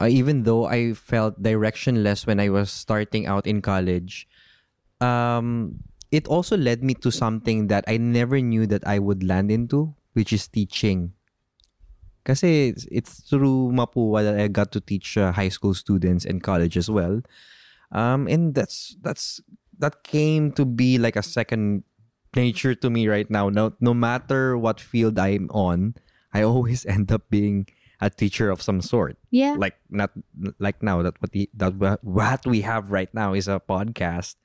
uh, 0.00 0.06
even 0.06 0.42
though 0.42 0.66
I 0.66 0.94
felt 0.94 1.42
directionless 1.42 2.26
when 2.26 2.40
I 2.40 2.48
was 2.48 2.70
starting 2.70 3.26
out 3.26 3.46
in 3.46 3.62
college, 3.62 4.26
um, 5.00 5.80
it 6.10 6.26
also 6.26 6.56
led 6.56 6.82
me 6.82 6.94
to 7.02 7.10
something 7.10 7.68
that 7.68 7.84
I 7.86 7.96
never 7.96 8.40
knew 8.40 8.66
that 8.66 8.86
I 8.86 8.98
would 8.98 9.22
land 9.22 9.50
into, 9.50 9.94
which 10.14 10.32
is 10.32 10.48
teaching. 10.48 11.12
Kasi 12.24 12.70
it's, 12.70 12.86
it's 12.90 13.20
through 13.28 13.72
Mapua 13.72 14.24
that 14.24 14.40
I 14.40 14.48
got 14.48 14.72
to 14.72 14.80
teach 14.80 15.18
uh, 15.18 15.32
high 15.32 15.50
school 15.50 15.74
students 15.74 16.24
and 16.24 16.42
college 16.42 16.76
as 16.76 16.88
well. 16.88 17.20
Um, 17.92 18.26
and 18.26 18.54
that's 18.54 18.96
that's 19.02 19.40
that 19.78 20.02
came 20.02 20.50
to 20.52 20.64
be 20.64 20.98
like 20.98 21.16
a 21.16 21.22
second 21.22 21.84
nature 22.34 22.74
to 22.74 22.90
me 22.90 23.06
right 23.08 23.28
now. 23.30 23.48
No, 23.48 23.74
no 23.80 23.94
matter 23.94 24.56
what 24.56 24.80
field 24.80 25.18
I'm 25.18 25.50
on, 25.50 25.94
I 26.32 26.42
always 26.42 26.86
end 26.88 27.12
up 27.12 27.28
being 27.28 27.66
a 28.04 28.12
teacher 28.12 28.52
of 28.52 28.60
some 28.60 28.84
sort. 28.84 29.16
Yeah. 29.32 29.56
Like 29.56 29.80
not 29.88 30.12
like 30.60 30.84
now 30.84 31.00
that 31.00 31.16
what 31.24 31.32
the, 31.32 31.48
that 31.56 31.72
what 32.04 32.44
we 32.44 32.60
have 32.60 32.92
right 32.92 33.08
now 33.16 33.32
is 33.32 33.48
a 33.48 33.56
podcast. 33.56 34.36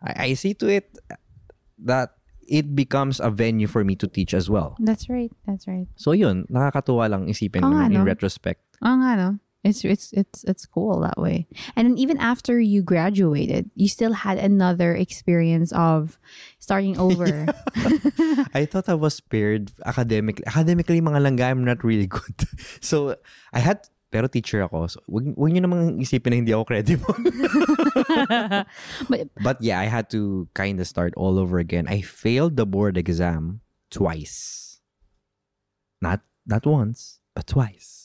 I, 0.00 0.32
I 0.32 0.34
see 0.34 0.56
to 0.64 0.66
it 0.72 0.96
that 1.84 2.16
it 2.48 2.74
becomes 2.74 3.20
a 3.20 3.28
venue 3.28 3.68
for 3.68 3.84
me 3.84 3.94
to 4.00 4.08
teach 4.08 4.32
as 4.32 4.48
well. 4.48 4.80
That's 4.80 5.12
right. 5.12 5.30
That's 5.46 5.68
right. 5.68 5.86
So 6.00 6.16
yun, 6.16 6.48
nakakatuwa 6.48 7.12
lang 7.12 7.28
isipin 7.28 7.60
Oo 7.60 7.68
naman 7.68 7.92
in 7.92 8.02
retrospect. 8.08 8.64
Oh, 8.80 8.96
nga, 8.96 9.12
no? 9.14 9.28
It's 9.60 9.84
it's 9.84 10.08
it's 10.16 10.40
it's 10.44 10.64
cool 10.64 11.04
that 11.04 11.20
way. 11.20 11.44
And 11.76 11.84
then 11.84 11.98
even 12.00 12.16
after 12.16 12.56
you 12.56 12.80
graduated, 12.80 13.68
you 13.76 13.88
still 13.92 14.16
had 14.16 14.38
another 14.40 14.96
experience 14.96 15.70
of 15.72 16.18
starting 16.58 16.96
over. 17.04 17.44
I 18.56 18.64
thought 18.64 18.88
I 18.88 18.96
was 18.96 19.20
spared 19.20 19.70
academically. 19.84 20.46
Academically, 20.46 21.00
mga 21.04 21.20
langga, 21.20 21.44
I'm 21.52 21.64
not 21.64 21.84
really 21.84 22.06
good. 22.06 22.34
So, 22.80 23.16
I 23.52 23.60
had, 23.60 23.84
pero 24.10 24.26
teacher 24.26 24.62
ako. 24.62 24.86
So, 24.86 25.00
wag, 25.08 25.36
wag 25.36 25.52
nyo 25.52 25.60
namang 25.68 26.00
isipin 26.00 26.32
na 26.32 26.36
hindi 26.40 26.52
ako 26.56 26.64
credible. 26.64 27.16
but 29.12 29.28
but 29.44 29.56
yeah, 29.60 29.80
I 29.80 29.92
had 29.92 30.08
to 30.16 30.48
kind 30.56 30.80
of 30.80 30.88
start 30.88 31.12
all 31.20 31.36
over 31.38 31.60
again. 31.60 31.84
I 31.84 32.00
failed 32.00 32.56
the 32.56 32.64
board 32.64 32.96
exam 32.96 33.60
twice. 33.92 34.80
Not 36.00 36.24
not 36.48 36.64
once, 36.64 37.20
but 37.36 37.44
twice. 37.44 37.99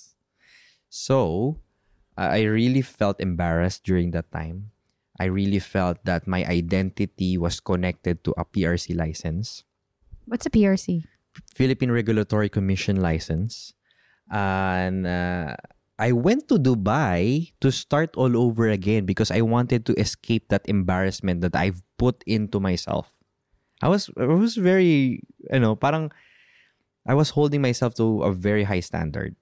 So, 0.95 1.59
I 2.15 2.47
really 2.47 2.79
felt 2.79 3.19
embarrassed 3.19 3.83
during 3.83 4.15
that 4.15 4.31
time. 4.31 4.71
I 5.19 5.27
really 5.27 5.59
felt 5.59 5.99
that 6.07 6.23
my 6.23 6.47
identity 6.47 7.35
was 7.35 7.59
connected 7.59 8.23
to 8.23 8.31
a 8.39 8.47
PRC 8.47 8.95
license. 8.95 9.67
what's 10.23 10.47
a 10.47 10.49
PRC? 10.49 11.03
Philippine 11.51 11.91
Regulatory 11.91 12.47
Commission 12.47 13.03
license. 13.03 13.75
And 14.31 15.03
uh, 15.03 15.59
I 15.99 16.15
went 16.15 16.47
to 16.47 16.55
Dubai 16.55 17.51
to 17.59 17.75
start 17.75 18.15
all 18.15 18.31
over 18.39 18.71
again 18.71 19.03
because 19.03 19.35
I 19.35 19.43
wanted 19.43 19.83
to 19.91 19.93
escape 19.99 20.47
that 20.47 20.63
embarrassment 20.63 21.43
that 21.43 21.59
I've 21.59 21.83
put 21.99 22.23
into 22.23 22.63
myself. 22.63 23.11
I 23.83 23.91
was 23.91 24.07
I 24.15 24.31
was 24.31 24.55
very, 24.55 25.19
you 25.51 25.59
know, 25.59 25.75
parang 25.75 26.15
I 27.03 27.19
was 27.19 27.35
holding 27.35 27.59
myself 27.59 27.99
to 27.99 28.23
a 28.23 28.31
very 28.31 28.63
high 28.63 28.79
standard. 28.79 29.35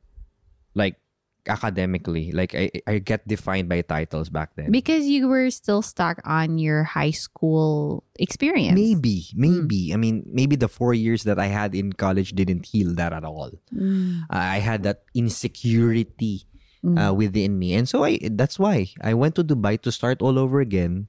Like 0.74 0.98
academically, 1.48 2.32
like 2.32 2.56
I 2.56 2.72
I 2.88 2.98
get 3.00 3.28
defined 3.28 3.68
by 3.68 3.82
titles 3.84 4.30
back 4.30 4.56
then. 4.56 4.72
Because 4.72 5.06
you 5.06 5.28
were 5.28 5.50
still 5.52 5.82
stuck 5.82 6.20
on 6.24 6.58
your 6.58 6.84
high 6.84 7.12
school 7.16 8.04
experience. 8.16 8.76
Maybe, 8.78 9.28
maybe. 9.36 9.92
I 9.94 9.98
mean, 9.98 10.24
maybe 10.28 10.56
the 10.56 10.72
four 10.72 10.94
years 10.94 11.24
that 11.24 11.40
I 11.40 11.48
had 11.48 11.76
in 11.76 11.94
college 11.94 12.32
didn't 12.34 12.72
heal 12.72 12.96
that 12.96 13.12
at 13.12 13.24
all. 13.28 13.52
Mm. 13.76 14.24
I 14.30 14.60
had 14.64 14.84
that 14.84 15.04
insecurity 15.14 16.48
Mm. 16.84 17.00
uh, 17.00 17.14
within 17.16 17.56
me, 17.56 17.80
and 17.80 17.88
so 17.88 18.04
I. 18.04 18.20
That's 18.28 18.60
why 18.60 18.92
I 19.00 19.16
went 19.16 19.40
to 19.40 19.44
Dubai 19.48 19.80
to 19.88 19.92
start 19.92 20.20
all 20.20 20.36
over 20.36 20.60
again. 20.60 21.08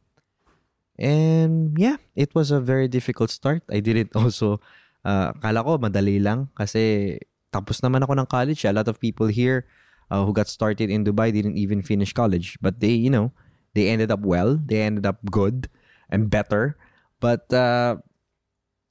And 0.94 1.74
yeah, 1.74 1.98
it 2.14 2.30
was 2.30 2.54
a 2.54 2.62
very 2.62 2.86
difficult 2.86 3.30
start. 3.34 3.66
I 3.66 3.82
didn't 3.82 4.14
also. 4.18 4.62
Uh, 5.02 5.34
kala 5.42 5.66
ko 5.66 5.76
madali 5.76 6.16
lang 6.22 6.48
kasi 6.56 7.18
tapos 7.50 7.82
naman 7.82 8.06
ako 8.06 8.14
ng 8.22 8.28
college. 8.30 8.62
A 8.64 8.70
lot 8.70 8.86
of 8.86 9.02
people 9.02 9.26
here 9.26 9.66
uh, 10.10 10.24
who 10.24 10.32
got 10.32 10.48
started 10.48 10.90
in 10.90 11.04
Dubai 11.04 11.32
didn't 11.32 11.56
even 11.56 11.82
finish 11.82 12.12
college, 12.12 12.58
but 12.60 12.80
they, 12.80 12.92
you 12.92 13.10
know, 13.10 13.32
they 13.74 13.88
ended 13.88 14.10
up 14.10 14.20
well. 14.20 14.56
They 14.56 14.82
ended 14.82 15.06
up 15.06 15.18
good 15.30 15.68
and 16.08 16.30
better. 16.30 16.76
But 17.20 17.52
uh, 17.52 17.96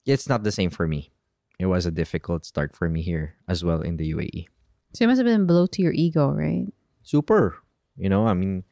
it's 0.05 0.27
not 0.27 0.43
the 0.43 0.51
same 0.51 0.70
for 0.70 0.88
me. 0.88 1.12
It 1.60 1.67
was 1.67 1.86
a 1.86 1.91
difficult 1.91 2.46
start 2.46 2.75
for 2.75 2.89
me 2.89 3.01
here 3.01 3.36
as 3.48 3.63
well 3.63 3.82
in 3.82 3.98
the 3.98 4.12
UAE. 4.12 4.48
So 4.93 5.05
it 5.05 5.08
must 5.08 5.20
have 5.20 5.25
been 5.25 5.46
blow 5.46 5.65
to 5.67 5.82
your 5.82 5.93
ego, 5.93 6.29
right? 6.29 6.67
Super. 7.03 7.58
You 7.96 8.10
know, 8.10 8.27
I 8.27 8.34
mean, 8.34 8.63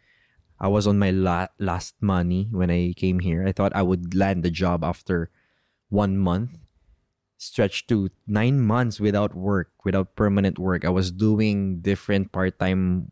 I 0.59 0.67
was 0.67 0.85
on 0.87 0.99
my 0.99 1.11
la- 1.11 1.53
last 1.59 1.95
money 2.01 2.49
when 2.51 2.69
I 2.69 2.93
came 2.97 3.19
here. 3.19 3.45
I 3.47 3.51
thought 3.51 3.71
I 3.75 3.81
would 3.81 4.13
land 4.13 4.43
the 4.43 4.51
job 4.51 4.83
after 4.83 5.29
one 5.89 6.17
month, 6.17 6.57
stretched 7.41 7.89
to 7.89 8.09
nine 8.27 8.61
months 8.61 8.99
without 8.99 9.33
work, 9.33 9.73
without 9.83 10.15
permanent 10.15 10.59
work. 10.59 10.85
I 10.85 10.93
was 10.93 11.11
doing 11.11 11.81
different 11.81 12.31
part 12.31 12.59
time 12.59 13.09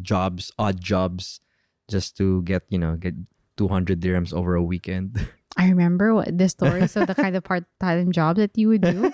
jobs, 0.00 0.52
odd 0.58 0.80
jobs, 0.80 1.40
just 1.90 2.16
to 2.18 2.42
get, 2.42 2.62
you 2.68 2.78
know, 2.78 2.94
get 2.94 3.14
200 3.56 4.00
dirhams 4.00 4.32
over 4.32 4.54
a 4.54 4.62
weekend. 4.62 5.18
I 5.56 5.68
remember 5.68 6.14
what 6.14 6.30
the 6.36 6.48
stories 6.48 6.94
of 6.96 7.08
the 7.08 7.14
kind 7.14 7.34
of 7.34 7.42
part-time 7.42 8.12
job 8.12 8.36
that 8.36 8.56
you 8.56 8.68
would 8.68 8.82
do. 8.82 9.10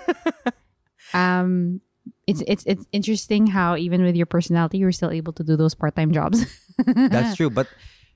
um, 1.13 1.79
it's 2.27 2.43
it's 2.45 2.67
it's 2.67 2.85
interesting 2.91 3.47
how 3.47 3.77
even 3.77 4.03
with 4.03 4.15
your 4.15 4.25
personality, 4.27 4.77
you 4.77 4.85
were 4.85 4.91
still 4.91 5.11
able 5.11 5.31
to 5.33 5.43
do 5.43 5.55
those 5.55 5.73
part-time 5.73 6.11
jobs. 6.11 6.45
That's 6.85 7.37
true. 7.37 7.49
But, 7.49 7.67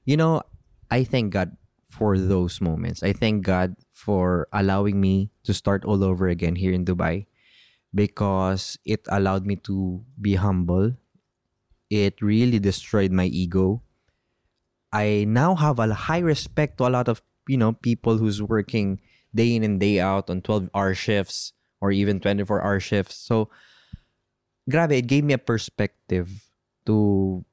you 0.03 0.17
know, 0.17 0.43
I 0.91 1.05
thank 1.05 1.31
God 1.31 1.55
for 1.97 2.17
those 2.17 2.61
moments. 2.61 3.01
I 3.01 3.11
thank 3.11 3.41
God 3.41 3.73
for 3.91 4.47
allowing 4.53 5.01
me 5.01 5.33
to 5.43 5.53
start 5.53 5.81
all 5.83 6.05
over 6.05 6.29
again 6.29 6.53
here 6.53 6.71
in 6.71 6.85
Dubai 6.85 7.25
because 7.89 8.77
it 8.85 9.01
allowed 9.09 9.49
me 9.49 9.57
to 9.65 10.05
be 10.21 10.37
humble. 10.37 10.93
It 11.89 12.21
really 12.21 12.59
destroyed 12.59 13.11
my 13.11 13.25
ego. 13.25 13.81
I 14.93 15.25
now 15.27 15.55
have 15.55 15.79
a 15.79 15.89
high 15.93 16.21
respect 16.21 16.77
to 16.77 16.87
a 16.87 16.93
lot 16.93 17.09
of, 17.09 17.25
you 17.49 17.57
know, 17.57 17.73
people 17.73 18.17
who's 18.17 18.41
working 18.41 19.01
day 19.33 19.55
in 19.57 19.63
and 19.63 19.79
day 19.79 19.99
out 19.99 20.29
on 20.29 20.41
12 20.41 20.69
hour 20.77 20.93
shifts 20.93 21.53
or 21.81 21.91
even 21.91 22.19
24 22.19 22.61
hour 22.61 22.79
shifts. 22.79 23.17
So, 23.17 23.49
grabe, 24.69 24.93
it 24.93 25.07
gave 25.07 25.23
me 25.23 25.33
a 25.33 25.41
perspective 25.41 26.29
to 26.85 27.43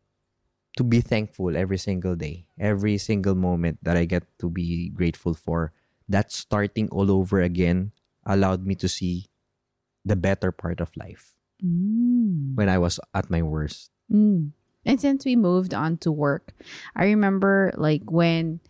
to 0.77 0.83
be 0.85 1.01
thankful 1.01 1.57
every 1.57 1.79
single 1.79 2.15
day, 2.17 2.47
every 2.59 2.99
single 2.99 3.35
moment 3.35 3.79
that 3.83 3.97
I 3.97 4.05
get 4.05 4.25
to 4.41 4.51
be 4.51 4.91
grateful 4.91 5.35
for. 5.35 5.73
That 6.09 6.33
starting 6.33 6.89
all 6.91 7.11
over 7.11 7.41
again 7.41 7.93
allowed 8.27 8.67
me 8.67 8.75
to 8.77 8.89
see 8.89 9.27
the 10.05 10.17
better 10.17 10.53
part 10.53 10.81
of 10.81 10.91
life 10.97 11.33
Mm. 11.65 12.57
when 12.57 12.69
I 12.69 12.77
was 12.79 13.01
at 13.15 13.31
my 13.31 13.41
worst. 13.41 13.91
Mm. 14.13 14.51
And 14.85 15.01
since 15.01 15.25
we 15.25 15.35
moved 15.37 15.73
on 15.73 15.97
to 16.05 16.13
work, 16.13 16.53
I 16.95 17.05
remember 17.07 17.73
like 17.79 18.11
when 18.11 18.61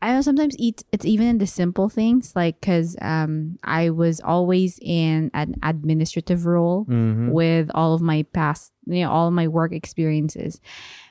I 0.00 0.12
know 0.12 0.20
sometimes 0.20 0.54
eat 0.58 0.84
it's 0.92 1.04
even 1.04 1.26
in 1.26 1.38
the 1.38 1.46
simple 1.46 1.88
things 1.88 2.34
like 2.36 2.60
because 2.60 2.96
um 3.02 3.58
I 3.64 3.90
was 3.90 4.20
always 4.20 4.78
in 4.80 5.30
an 5.34 5.56
administrative 5.62 6.46
role 6.46 6.84
Mm-hmm. 6.84 7.30
with 7.30 7.70
all 7.74 7.94
of 7.94 8.00
my 8.00 8.22
past 8.32 8.72
you 8.86 9.02
know 9.02 9.10
all 9.10 9.26
of 9.28 9.34
my 9.34 9.48
work 9.48 9.72
experiences, 9.72 10.60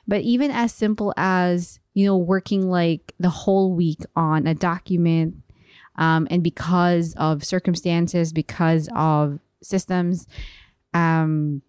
but 0.06 0.22
even 0.22 0.50
as 0.50 0.72
simple 0.72 1.12
as 1.16 1.80
you 1.94 2.06
know 2.06 2.16
working 2.16 2.70
like 2.70 3.14
the 3.20 3.28
whole 3.30 3.74
week 3.74 4.00
on 4.16 4.46
a 4.46 4.54
document, 4.54 5.34
um 5.96 6.26
and 6.30 6.42
because 6.42 7.14
of 7.18 7.44
circumstances 7.44 8.32
because 8.32 8.88
of 8.96 9.38
systems, 9.62 10.26
um 10.94 11.60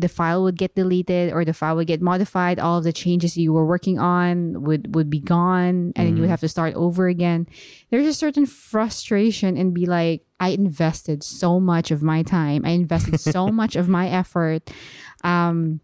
the 0.00 0.08
file 0.08 0.42
would 0.44 0.56
get 0.56 0.74
deleted 0.74 1.32
or 1.32 1.44
the 1.44 1.52
file 1.52 1.74
would 1.76 1.86
get 1.86 2.00
modified 2.00 2.58
all 2.60 2.78
of 2.78 2.84
the 2.84 2.92
changes 2.92 3.36
you 3.36 3.52
were 3.52 3.66
working 3.66 3.98
on 3.98 4.62
would 4.62 4.94
would 4.94 5.10
be 5.10 5.18
gone 5.20 5.92
and 5.96 6.06
then 6.06 6.14
you 6.16 6.22
would 6.22 6.28
Mhm. 6.28 6.38
have 6.38 6.40
to 6.46 6.48
start 6.48 6.74
over 6.74 7.08
again 7.08 7.46
there's 7.90 8.06
a 8.06 8.14
certain 8.14 8.46
frustration 8.46 9.56
and 9.56 9.74
be 9.74 9.86
like 9.86 10.22
i 10.38 10.50
invested 10.50 11.22
so 11.24 11.58
much 11.58 11.90
of 11.90 12.02
my 12.02 12.22
time 12.22 12.62
i 12.64 12.70
invested 12.70 13.18
so 13.34 13.48
much 13.50 13.74
of 13.74 13.88
my 13.88 14.08
effort 14.08 14.70
um 15.24 15.80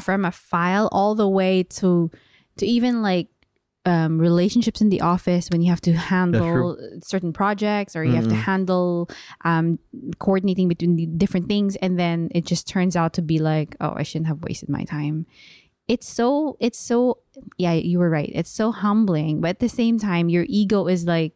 from 0.00 0.24
a 0.24 0.32
file 0.32 0.88
all 0.92 1.14
the 1.14 1.28
way 1.28 1.62
to 1.62 2.10
to 2.56 2.64
even 2.66 3.02
like 3.02 3.28
um, 3.84 4.18
relationships 4.18 4.80
in 4.80 4.90
the 4.90 5.00
office 5.00 5.48
when 5.50 5.60
you 5.60 5.68
have 5.70 5.80
to 5.80 5.92
handle 5.92 6.76
certain 7.02 7.32
projects 7.32 7.96
or 7.96 8.04
you 8.04 8.14
have 8.14 8.28
to 8.28 8.34
Mhm. 8.34 8.42
handle 8.50 9.08
um, 9.44 9.78
coordinating 10.18 10.68
between 10.68 10.94
the 10.96 11.06
different 11.06 11.48
things. 11.48 11.74
And 11.82 11.98
then 11.98 12.28
it 12.32 12.46
just 12.46 12.68
turns 12.68 12.94
out 12.96 13.12
to 13.14 13.22
be 13.22 13.38
like 13.40 13.74
oh 13.80 13.92
i 13.96 14.02
shouldn't 14.04 14.28
have 14.28 14.42
wasted 14.44 14.68
my 14.68 14.84
time. 14.84 15.26
It's 15.88 16.06
so 16.08 16.56
it's 16.60 16.78
so 16.78 17.18
yeah 17.58 17.72
you 17.72 17.98
were 17.98 18.08
right. 18.08 18.30
It's 18.32 18.50
so 18.50 18.70
humbling. 18.70 19.40
But 19.40 19.48
at 19.50 19.58
the 19.58 19.68
same 19.68 19.98
time 19.98 20.28
your 20.28 20.46
ego 20.48 20.86
is 20.86 21.04
like 21.04 21.34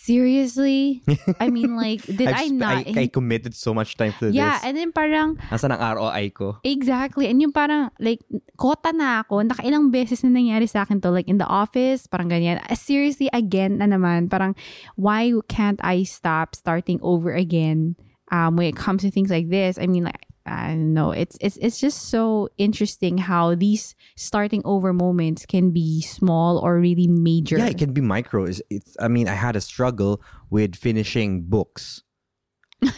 seriously 0.00 1.04
i 1.38 1.52
mean 1.52 1.76
like 1.80 2.00
did 2.08 2.32
i 2.32 2.48
not 2.48 2.88
I, 2.88 3.04
I 3.04 3.06
committed 3.06 3.52
so 3.52 3.76
much 3.76 4.00
time 4.00 4.16
to 4.20 4.32
yeah 4.32 4.56
this. 4.56 4.64
and 4.64 4.74
then 4.76 4.90
parang 4.96 5.36
Nasaan 5.50 5.74
ang 5.74 5.82
ROI 5.98 6.30
ko? 6.30 6.56
Exactly. 6.62 7.26
And 7.26 7.42
yung 7.42 7.52
parang, 7.52 7.90
like, 7.98 8.22
kota 8.56 8.94
na 8.94 9.26
ako. 9.26 9.42
Nakailang 9.42 9.90
beses 9.90 10.22
na 10.22 10.30
nangyari 10.30 10.70
sa 10.70 10.86
akin 10.86 11.02
to. 11.02 11.10
Like, 11.10 11.28
in 11.28 11.42
the 11.42 11.46
office, 11.46 12.06
parang 12.06 12.30
ganyan. 12.30 12.62
Uh, 12.64 12.78
Seriously, 12.78 13.28
again 13.34 13.82
na 13.82 13.90
naman. 13.90 14.30
Parang, 14.30 14.54
why 14.96 15.34
can't 15.50 15.82
I 15.82 16.06
stop 16.06 16.54
starting 16.54 17.02
over 17.02 17.34
again 17.34 17.98
um, 18.30 18.56
when 18.56 18.70
it 18.70 18.76
comes 18.78 19.02
to 19.02 19.10
things 19.10 19.28
like 19.28 19.50
this? 19.50 19.76
I 19.76 19.90
mean, 19.90 20.06
like, 20.06 20.29
I 20.50 20.74
don't 20.74 20.92
know. 20.92 21.12
It's 21.12 21.38
it's 21.40 21.56
it's 21.62 21.78
just 21.78 22.10
so 22.10 22.50
interesting 22.58 23.18
how 23.18 23.54
these 23.54 23.94
starting 24.16 24.62
over 24.64 24.92
moments 24.92 25.46
can 25.46 25.70
be 25.70 26.02
small 26.02 26.58
or 26.58 26.82
really 26.82 27.06
major. 27.06 27.56
Yeah, 27.56 27.70
it 27.70 27.78
can 27.78 27.92
be 27.92 28.00
micro. 28.00 28.44
It's, 28.44 28.60
it's, 28.68 28.96
I 28.98 29.06
mean, 29.06 29.28
I 29.28 29.38
had 29.38 29.54
a 29.54 29.60
struggle 29.60 30.20
with 30.50 30.74
finishing 30.74 31.46
books. 31.46 32.02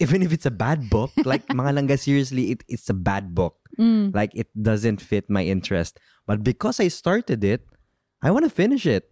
Even 0.00 0.20
if 0.20 0.32
it's 0.32 0.44
a 0.44 0.52
bad 0.52 0.90
book, 0.90 1.10
like 1.24 1.46
mga 1.56 1.80
langga, 1.80 1.98
seriously, 1.98 2.52
it, 2.52 2.64
it's 2.68 2.90
a 2.90 2.94
bad 2.94 3.34
book. 3.34 3.56
Mm. 3.78 4.14
Like 4.14 4.32
it 4.34 4.52
doesn't 4.60 5.00
fit 5.00 5.30
my 5.30 5.44
interest. 5.44 5.98
But 6.26 6.44
because 6.44 6.78
I 6.78 6.88
started 6.88 7.42
it, 7.42 7.64
I 8.20 8.30
want 8.30 8.44
to 8.44 8.50
finish 8.50 8.84
it. 8.84 9.10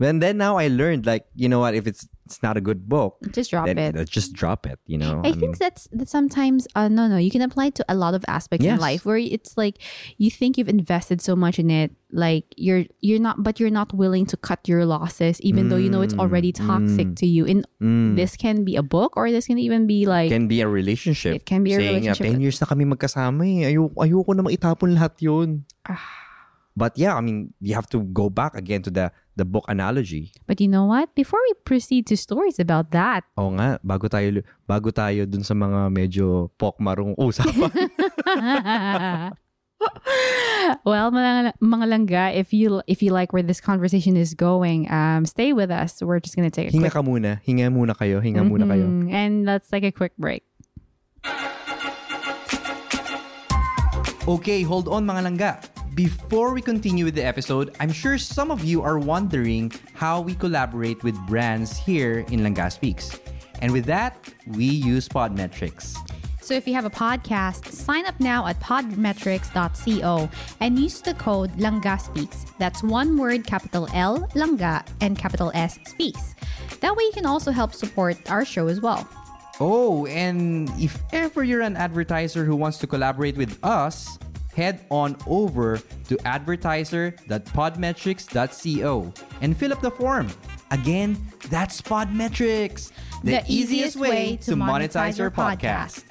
And 0.00 0.20
then 0.20 0.36
now 0.36 0.58
I 0.58 0.68
learned, 0.68 1.06
like, 1.06 1.24
you 1.34 1.48
know 1.48 1.60
what, 1.60 1.74
if 1.74 1.86
it's 1.86 2.08
it's 2.26 2.42
not 2.42 2.58
a 2.58 2.60
good 2.60 2.90
book, 2.90 3.22
Just 3.30 3.54
drop 3.54 3.66
then 3.70 3.78
it. 3.78 3.94
uh, 3.94 4.02
just 4.04 4.34
drop 4.34 4.66
it, 4.66 4.82
you 4.90 4.98
know? 4.98 5.22
I, 5.22 5.30
mean, 5.30 5.38
think 5.38 5.58
that's 5.62 5.86
that 5.94 6.10
sometimes 6.10 6.66
uh, 6.74 6.90
no 6.90 7.06
no 7.06 7.16
you 7.16 7.30
can 7.30 7.40
apply 7.40 7.70
it 7.70 7.78
to 7.78 7.84
a 7.88 7.94
lot 7.94 8.18
of 8.18 8.26
aspects 8.26 8.66
in 8.66 8.82
life 8.82 9.06
where 9.06 9.16
it's 9.16 9.54
like 9.54 9.78
you 10.18 10.26
think 10.28 10.58
you've 10.58 10.68
invested 10.68 11.22
so 11.22 11.38
much 11.38 11.62
in 11.62 11.70
it 11.70 11.94
like 12.10 12.44
you're 12.58 12.84
you're 12.98 13.22
not 13.22 13.42
but 13.42 13.58
you're 13.58 13.70
not 13.70 13.94
willing 13.94 14.26
to 14.26 14.36
cut 14.38 14.58
your 14.66 14.82
losses 14.86 15.38
even 15.42 15.70
though 15.70 15.78
you 15.78 15.90
know 15.90 16.02
it's 16.02 16.14
already 16.18 16.50
toxic 16.50 17.14
to 17.14 17.26
you 17.26 17.46
and 17.46 17.66
mm, 17.82 18.14
this 18.18 18.34
can 18.34 18.62
be 18.66 18.74
a 18.74 18.82
book 18.82 19.14
or 19.14 19.30
this 19.30 19.46
can 19.46 19.58
even 19.58 19.86
be 19.86 20.06
like 20.06 20.30
can 20.30 20.50
be 20.50 20.60
a 20.62 20.68
relationship. 20.68 21.34
It 21.38 21.46
can 21.46 21.62
be 21.62 21.74
a 21.74 21.78
Saying, 21.78 22.02
relationship. 22.02 22.26
10 22.34 22.42
years 22.42 22.58
na 22.58 22.66
kami 22.66 22.84
magkasama 22.86 23.46
eh. 23.46 23.70
Ayoko, 23.70 23.94
ayoko 24.02 24.30
na 24.34 24.42
maitapon 24.42 24.94
lahat 24.98 25.14
yun. 25.22 25.62
Ah. 25.86 26.25
But 26.76 26.92
yeah, 27.00 27.16
I 27.16 27.24
mean, 27.24 27.56
you 27.64 27.72
have 27.72 27.88
to 27.96 28.04
go 28.12 28.28
back 28.28 28.52
again 28.52 28.84
to 28.84 28.92
the 28.92 29.08
the 29.32 29.48
book 29.48 29.64
analogy. 29.68 30.32
but 30.44 30.60
you 30.60 30.68
know 30.68 30.84
what 30.84 31.08
before 31.16 31.40
we 31.48 31.52
proceed 31.64 32.04
to 32.08 32.16
stories 32.16 32.60
about 32.60 32.92
that 32.92 33.24
Oo 33.40 33.56
nga, 33.56 33.80
bago 33.80 34.08
tayo 34.08 34.44
bago 34.68 34.92
tayo 34.92 35.24
dun 35.24 35.40
sa 35.44 35.56
mga 35.56 35.88
medyo 35.92 36.52
pokmarong 36.60 37.16
usapan. 37.16 37.72
well 40.88 41.12
mga, 41.12 41.52
mga 41.60 41.84
langga 41.84 42.24
if 42.32 42.52
you 42.52 42.80
if 42.88 43.04
you 43.04 43.12
like 43.12 43.32
where 43.36 43.44
this 43.44 43.60
conversation 43.60 44.16
is 44.16 44.32
going 44.32 44.88
um 44.88 45.28
stay 45.28 45.52
with 45.52 45.68
us 45.68 46.00
we're 46.00 46.16
just 46.16 46.32
gonna 46.32 46.48
take 46.48 46.68
a 46.68 46.72
hinga 46.72 46.88
quick 46.88 46.96
ka 46.96 47.04
muna. 47.04 47.40
Hinga 47.44 47.68
muna 47.68 47.92
kayo. 47.92 48.24
Hinga 48.24 48.40
muna 48.40 48.64
kayo. 48.64 48.88
And 49.12 49.44
let's 49.44 49.68
take 49.68 49.84
a 49.84 49.92
quick 49.92 50.16
break 50.16 50.44
Okay, 54.26 54.66
hold 54.66 54.90
on 54.90 55.06
mga 55.06 55.22
langga. 55.22 55.52
Before 55.96 56.52
we 56.52 56.60
continue 56.60 57.06
with 57.06 57.14
the 57.14 57.24
episode, 57.24 57.74
I'm 57.80 57.90
sure 57.90 58.18
some 58.18 58.50
of 58.50 58.62
you 58.62 58.82
are 58.82 58.98
wondering 58.98 59.72
how 59.94 60.20
we 60.20 60.34
collaborate 60.34 61.02
with 61.02 61.16
brands 61.26 61.74
here 61.74 62.18
in 62.28 62.40
Langga 62.40 62.70
Speaks. 62.70 63.18
And 63.62 63.72
with 63.72 63.86
that, 63.86 64.14
we 64.46 64.66
use 64.66 65.08
Podmetrics. 65.08 65.96
So 66.42 66.52
if 66.52 66.68
you 66.68 66.74
have 66.74 66.84
a 66.84 66.90
podcast, 66.90 67.72
sign 67.72 68.04
up 68.04 68.20
now 68.20 68.46
at 68.46 68.60
podmetrics.co 68.60 70.28
and 70.60 70.78
use 70.78 71.00
the 71.00 71.14
code 71.14 71.50
LANGASpeaks. 71.56 72.58
That's 72.58 72.82
one 72.82 73.16
word, 73.16 73.46
capital 73.46 73.88
L, 73.94 74.28
Langa, 74.34 74.86
and 75.00 75.16
capital 75.16 75.50
S, 75.54 75.78
Speaks. 75.86 76.34
That 76.80 76.94
way 76.94 77.04
you 77.04 77.12
can 77.12 77.24
also 77.24 77.52
help 77.52 77.72
support 77.72 78.30
our 78.30 78.44
show 78.44 78.66
as 78.68 78.82
well. 78.82 79.08
Oh, 79.58 80.04
and 80.04 80.68
if 80.78 81.02
ever 81.14 81.42
you're 81.42 81.62
an 81.62 81.76
advertiser 81.76 82.44
who 82.44 82.54
wants 82.54 82.76
to 82.78 82.86
collaborate 82.86 83.38
with 83.38 83.58
us, 83.64 84.18
head 84.56 84.80
on 84.90 85.14
over 85.28 85.76
to 86.08 86.16
advertiser.podmetrics.co 86.24 89.12
and 89.42 89.56
fill 89.56 89.72
up 89.72 89.80
the 89.82 89.90
form. 89.90 90.28
Again, 90.72 91.16
that's 91.52 91.82
Podmetrics, 91.84 92.90
the, 93.22 93.44
easiest 93.46 93.96
way 93.96 94.38
to 94.48 94.56
monetize 94.56 95.18
your 95.20 95.30
podcast. 95.30 96.04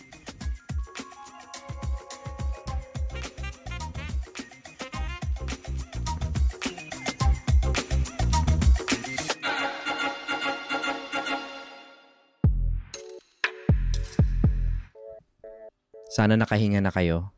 Sana 16.16 16.40
nakahinga 16.40 16.80
na 16.80 16.96
kayo. 16.96 17.36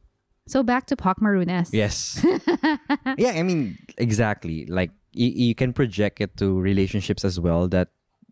So 0.48 0.64
back 0.64 0.88
to 0.88 0.96
Poc 0.96 1.16
Marunas 1.22 1.70
Yes. 1.72 2.20
yeah, 3.18 3.32
I 3.36 3.44
mean, 3.44 3.78
exactly. 3.98 4.66
Like, 4.66 4.92
y- 5.16 5.36
you 5.36 5.54
can 5.56 5.74
project 5.74 6.22
it 6.22 6.38
to 6.38 6.58
relationships 6.60 7.24
as 7.26 7.40
well 7.40 7.68
that 7.70 7.90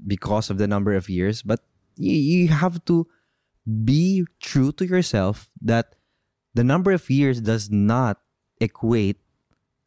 because 0.08 0.50
of 0.50 0.58
the 0.58 0.68
number 0.68 0.94
of 0.96 1.10
years, 1.10 1.44
but 1.44 1.60
y- 1.98 2.08
you 2.16 2.48
have 2.48 2.84
to 2.86 3.06
be 3.84 4.26
true 4.42 4.72
to 4.74 4.86
yourself 4.86 5.50
that 5.62 5.96
the 6.54 6.64
number 6.64 6.92
of 6.92 7.10
years 7.10 7.42
does 7.42 7.70
not 7.70 8.20
equate 8.62 9.18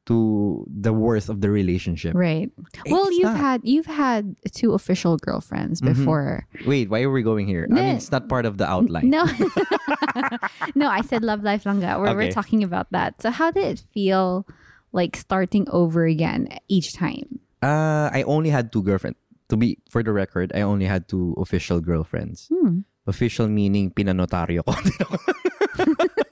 to 0.08 0.64
the 0.72 0.92
worth 0.96 1.28
of 1.28 1.44
the 1.44 1.52
relationship. 1.52 2.16
right 2.16 2.48
well 2.88 3.06
It's 3.12 3.20
you've 3.20 3.36
not. 3.36 3.44
had 3.44 3.58
you've 3.62 3.86
had 3.92 4.34
two 4.56 4.72
official 4.72 5.20
girlfriends 5.20 5.84
Mhm. 5.84 5.92
before 5.92 6.48
Wait, 6.64 6.88
why 6.88 7.04
are 7.04 7.12
we 7.12 7.20
going 7.20 7.44
here? 7.44 7.68
I 7.68 7.74
mean, 7.76 7.84
it's 8.00 8.08
not 8.10 8.24
part 8.28 8.48
of 8.48 8.56
the 8.56 8.64
outline. 8.64 9.12
no 9.12 9.28
no 10.74 10.88
I 10.88 11.04
said 11.04 11.20
love 11.22 11.44
life 11.44 11.68
where 11.68 12.16
we're 12.16 12.32
Okay. 12.32 12.32
talking 12.32 12.64
about 12.64 12.88
that 12.96 13.20
so 13.20 13.28
how 13.30 13.52
did 13.52 13.64
it 13.68 13.80
feel 13.92 14.48
like 14.96 15.16
starting 15.16 15.68
over 15.68 16.08
again 16.08 16.48
each 16.72 16.96
time 16.96 17.44
Uh, 17.58 18.06
I 18.14 18.22
only 18.22 18.54
had 18.54 18.70
two 18.70 18.86
girlfriends. 18.86 19.18
To 19.50 19.58
be 19.58 19.82
for 19.90 20.06
the 20.06 20.14
record, 20.14 20.54
I 20.54 20.62
only 20.62 20.86
had 20.86 21.10
two 21.10 21.34
official 21.42 21.82
girlfriends. 21.82 22.46
Hmm. 22.46 22.86
Official 23.02 23.50
meaning 23.50 23.90
pinanotaryo 23.90 24.62
ko. 24.62 24.78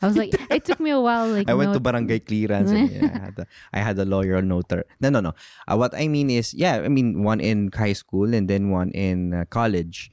I 0.00 0.08
was 0.08 0.16
like 0.16 0.32
it 0.32 0.64
took 0.64 0.80
me 0.80 0.90
a 0.90 1.00
while 1.00 1.28
like 1.28 1.44
I 1.44 1.54
went 1.54 1.76
to 1.76 1.80
no- 1.80 1.84
barangay 1.84 2.24
clearance. 2.24 2.72
And, 2.72 2.88
yeah, 2.88 3.04
I, 3.04 3.20
had 3.20 3.36
a, 3.36 3.44
I 3.72 3.78
had 3.84 3.96
a 4.00 4.06
lawyer 4.08 4.40
notar. 4.40 4.88
No, 5.00 5.12
no, 5.12 5.20
no. 5.20 5.32
Uh, 5.68 5.76
what 5.76 5.92
I 5.92 6.08
mean 6.08 6.32
is, 6.32 6.56
yeah, 6.56 6.80
I 6.80 6.88
mean 6.88 7.20
one 7.22 7.40
in 7.40 7.68
high 7.72 7.92
school 7.92 8.32
and 8.32 8.48
then 8.48 8.72
one 8.72 8.90
in 8.96 9.34
uh, 9.34 9.44
college. 9.52 10.08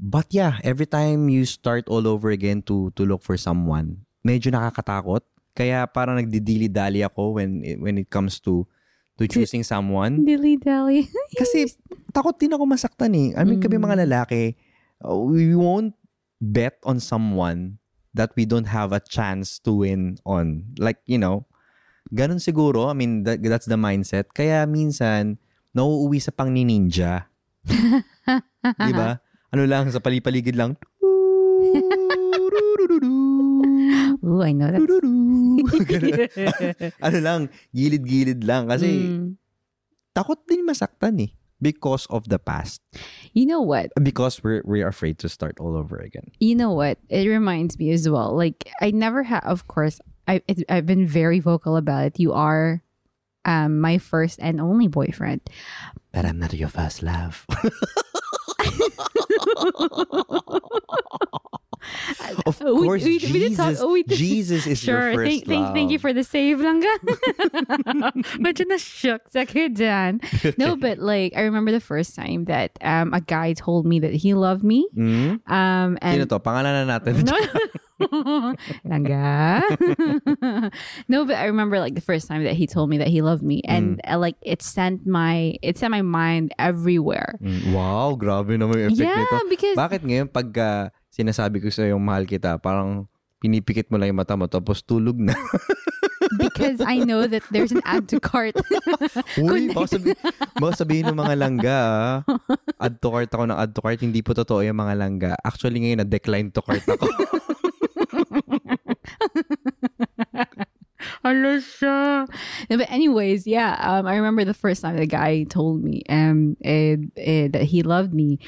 But 0.00 0.32
yeah, 0.32 0.56
every 0.64 0.86
time 0.88 1.28
you 1.28 1.44
start 1.44 1.84
all 1.92 2.08
over 2.08 2.32
again 2.32 2.64
to 2.72 2.88
to 2.96 3.04
look 3.04 3.20
for 3.20 3.36
someone, 3.36 4.08
medyo 4.24 4.48
nakakatakot. 4.48 5.20
Kaya 5.52 5.84
parang 5.84 6.16
nagdidili-dali 6.16 7.04
ako 7.04 7.36
when 7.36 7.60
it, 7.66 7.76
when 7.82 7.98
it 8.00 8.08
comes 8.08 8.40
to 8.48 8.64
to 9.20 9.28
choosing 9.28 9.60
someone. 9.60 10.24
dilly 10.24 10.56
dally 10.56 11.04
Kasi 11.40 11.68
takot 12.16 12.40
din 12.40 12.56
ako 12.56 12.64
masaktan 12.64 13.12
eh. 13.12 13.36
I 13.36 13.44
mean, 13.44 13.60
kami 13.60 13.76
Mm. 13.76 13.84
mga 13.84 13.96
lalaki, 14.08 14.56
uh, 15.04 15.12
we 15.20 15.52
won't 15.52 15.92
bet 16.40 16.80
on 16.88 16.96
someone 17.02 17.76
that 18.12 18.34
we 18.34 18.44
don't 18.44 18.68
have 18.68 18.90
a 18.90 19.00
chance 19.00 19.58
to 19.62 19.72
win 19.72 20.18
on. 20.26 20.70
Like, 20.76 20.98
you 21.06 21.18
know, 21.18 21.46
ganun 22.10 22.42
siguro. 22.42 22.90
I 22.90 22.94
mean, 22.94 23.22
that, 23.24 23.42
that's 23.42 23.70
the 23.70 23.78
mindset. 23.78 24.34
Kaya 24.34 24.66
minsan, 24.66 25.38
nauuwi 25.72 26.18
sa 26.18 26.34
pang 26.34 26.50
ni 26.50 26.66
ninja. 26.66 27.30
Di 28.86 28.92
ba? 28.92 29.18
Ano 29.50 29.62
lang, 29.66 29.90
sa 29.90 29.98
palipaligid 29.98 30.54
lang. 30.54 30.74
Ooh, 34.20 34.42
I 34.44 34.52
know 34.52 34.68
that 34.70 34.80
ano 37.06 37.18
lang, 37.20 37.40
gilid-gilid 37.72 38.44
lang. 38.44 38.68
Kasi 38.68 38.88
Mm. 38.90 39.36
takot 40.12 40.40
din 40.44 40.66
masaktan 40.66 41.16
eh. 41.20 41.30
Because 41.62 42.06
of 42.10 42.28
the 42.28 42.38
past. 42.38 42.80
you 43.32 43.46
know 43.46 43.60
what 43.60 43.92
Because 44.02 44.42
we're 44.42 44.62
we're 44.64 44.88
afraid 44.88 45.18
to 45.20 45.28
start 45.28 45.60
all 45.60 45.76
over 45.76 45.96
again. 46.00 46.30
you 46.40 46.54
know 46.56 46.72
what 46.72 46.98
it 47.08 47.28
reminds 47.28 47.78
me 47.78 47.90
as 47.92 48.08
well 48.08 48.34
like 48.36 48.68
i 48.80 48.90
never 48.90 49.22
have 49.22 49.44
of 49.44 49.66
course 49.68 50.00
I, 50.26 50.42
it, 50.48 50.64
i've 50.68 50.86
been 50.86 51.06
very 51.06 51.38
vocal 51.40 51.76
about 51.76 52.06
it 52.06 52.18
you 52.20 52.32
are 52.32 52.82
um 53.44 53.78
my 53.80 53.98
first 53.98 54.38
and 54.40 54.60
only 54.60 54.88
boyfriend 54.88 55.40
But 56.12 56.24
I'm 56.26 56.38
not 56.42 56.52
your 56.54 56.68
first 56.68 57.02
love. 57.06 57.46
of 62.46 62.60
Oh, 62.62 62.74
we- 62.80 62.86
course, 62.86 63.04
we- 63.04 63.18
we 63.18 63.38
did 63.48 63.56
talk- 63.56 63.72
Jesus, 63.74 63.82
oh, 63.82 63.92
we 63.92 64.02
did- 64.02 64.18
Jesus 64.18 64.66
is 64.66 64.80
your 64.86 65.00
sure 65.00 65.12
first 65.16 65.26
thank, 65.28 65.42
thank, 65.46 65.64
love. 65.64 65.74
thank 65.74 65.90
you 65.90 65.98
for 65.98 66.12
the 66.12 66.24
save 66.24 66.58
langga 66.60 66.90
medyo 68.38 68.64
na 68.70 68.76
shook 68.76 69.24
sa 69.28 69.44
dyan 69.44 70.20
no 70.60 70.76
but 70.76 70.98
like 70.98 71.32
i 71.36 71.42
remember 71.42 71.72
the 71.72 71.80
first 71.82 72.14
time 72.14 72.44
that 72.46 72.72
um 72.84 73.12
a 73.16 73.20
guy 73.20 73.52
told 73.52 73.86
me 73.86 73.98
that 74.00 74.12
he 74.12 74.34
loved 74.34 74.62
me 74.64 74.84
Hmm? 74.94 75.40
um 75.48 75.96
Sino 76.00 76.24
and 76.24 76.30
to? 76.30 76.38
Pangalan 76.40 76.86
natin. 76.88 77.24
no 77.24 77.36
Langga. 78.88 79.60
no, 81.08 81.24
but 81.24 81.36
I 81.36 81.44
remember 81.52 81.78
like 81.80 81.94
the 81.94 82.00
first 82.00 82.28
time 82.28 82.44
that 82.44 82.54
he 82.54 82.66
told 82.66 82.88
me 82.88 82.96
that 82.98 83.08
he 83.08 83.20
loved 83.20 83.42
me, 83.42 83.60
and 83.68 84.00
uh, 84.08 84.16
like 84.18 84.36
it 84.40 84.62
sent 84.62 85.04
my 85.06 85.56
it 85.60 85.76
sent 85.76 85.90
my 85.92 86.00
mind 86.00 86.52
everywhere. 86.58 87.36
Mm, 87.44 87.72
wow, 87.76 88.16
grabe 88.16 88.56
naman 88.56 88.88
yung 88.88 88.92
effect 88.96 89.04
Yeah, 89.04 89.20
nito. 89.20 89.48
because 89.52 89.76
Bakit 89.76 90.00
ngayon 90.00 90.32
pag 90.32 90.48
ah, 90.56 90.84
sinasabi 91.10 91.60
ko 91.60 91.68
sa 91.68 91.84
yung 91.84 92.02
mahal 92.02 92.24
kita, 92.24 92.56
parang 92.62 93.10
pinipikit 93.42 93.90
mo 93.90 93.98
lang 93.98 94.14
yung 94.14 94.20
mata 94.20 94.38
mo 94.38 94.46
tapos 94.46 94.80
tulog 94.86 95.18
na. 95.18 95.34
Because 96.38 96.78
I 96.84 97.02
know 97.02 97.26
that 97.26 97.42
there's 97.50 97.72
an 97.74 97.82
add 97.82 98.06
to 98.14 98.20
cart. 98.20 98.54
Uy, 99.40 99.74
baka, 99.74 99.98
sabi, 99.98 100.14
baka 100.62 100.72
sabihin 100.78 101.10
ng 101.10 101.18
mga 101.18 101.34
langga, 101.34 101.78
ah, 101.80 102.22
add 102.78 103.02
to 103.02 103.10
cart 103.10 103.32
ako 103.34 103.50
ng 103.50 103.58
add 103.58 103.74
to 103.74 103.82
cart, 103.82 103.98
hindi 103.98 104.22
po 104.22 104.30
totoo 104.36 104.62
yung 104.62 104.78
mga 104.78 104.94
langga. 104.94 105.32
Actually, 105.42 105.82
ngayon 105.82 106.06
na-decline 106.06 106.54
to 106.54 106.62
cart 106.62 106.86
ako. 106.86 107.08
Alasha. 111.24 112.28
No, 112.68 112.76
but 112.76 112.90
anyways, 112.90 113.46
yeah, 113.46 113.76
um, 113.80 114.06
I 114.06 114.16
remember 114.16 114.44
the 114.44 114.54
first 114.54 114.82
time 114.82 114.96
the 114.96 115.06
guy 115.06 115.44
told 115.48 115.82
me 115.82 116.02
um, 116.08 116.56
eh, 116.62 116.96
eh, 117.16 117.48
that 117.48 117.64
he 117.64 117.82
loved 117.82 118.14
me. 118.14 118.38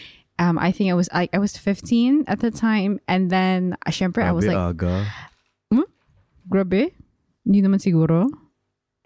Um, 0.43 0.59
I 0.59 0.75
think 0.75 0.91
I 0.91 0.95
was 0.99 1.09
I, 1.15 1.31
I 1.31 1.39
was 1.39 1.57
15 1.57 2.25
at 2.27 2.41
the 2.41 2.51
time, 2.51 2.99
and 3.07 3.31
then 3.31 3.79
syempre, 3.95 4.27
I 4.27 4.35
was 4.35 4.43
like, 4.43 4.59
aga. 4.59 5.07
grabe, 6.51 6.91
hindi 7.47 7.63
naman 7.63 7.79
siguro. 7.79 8.27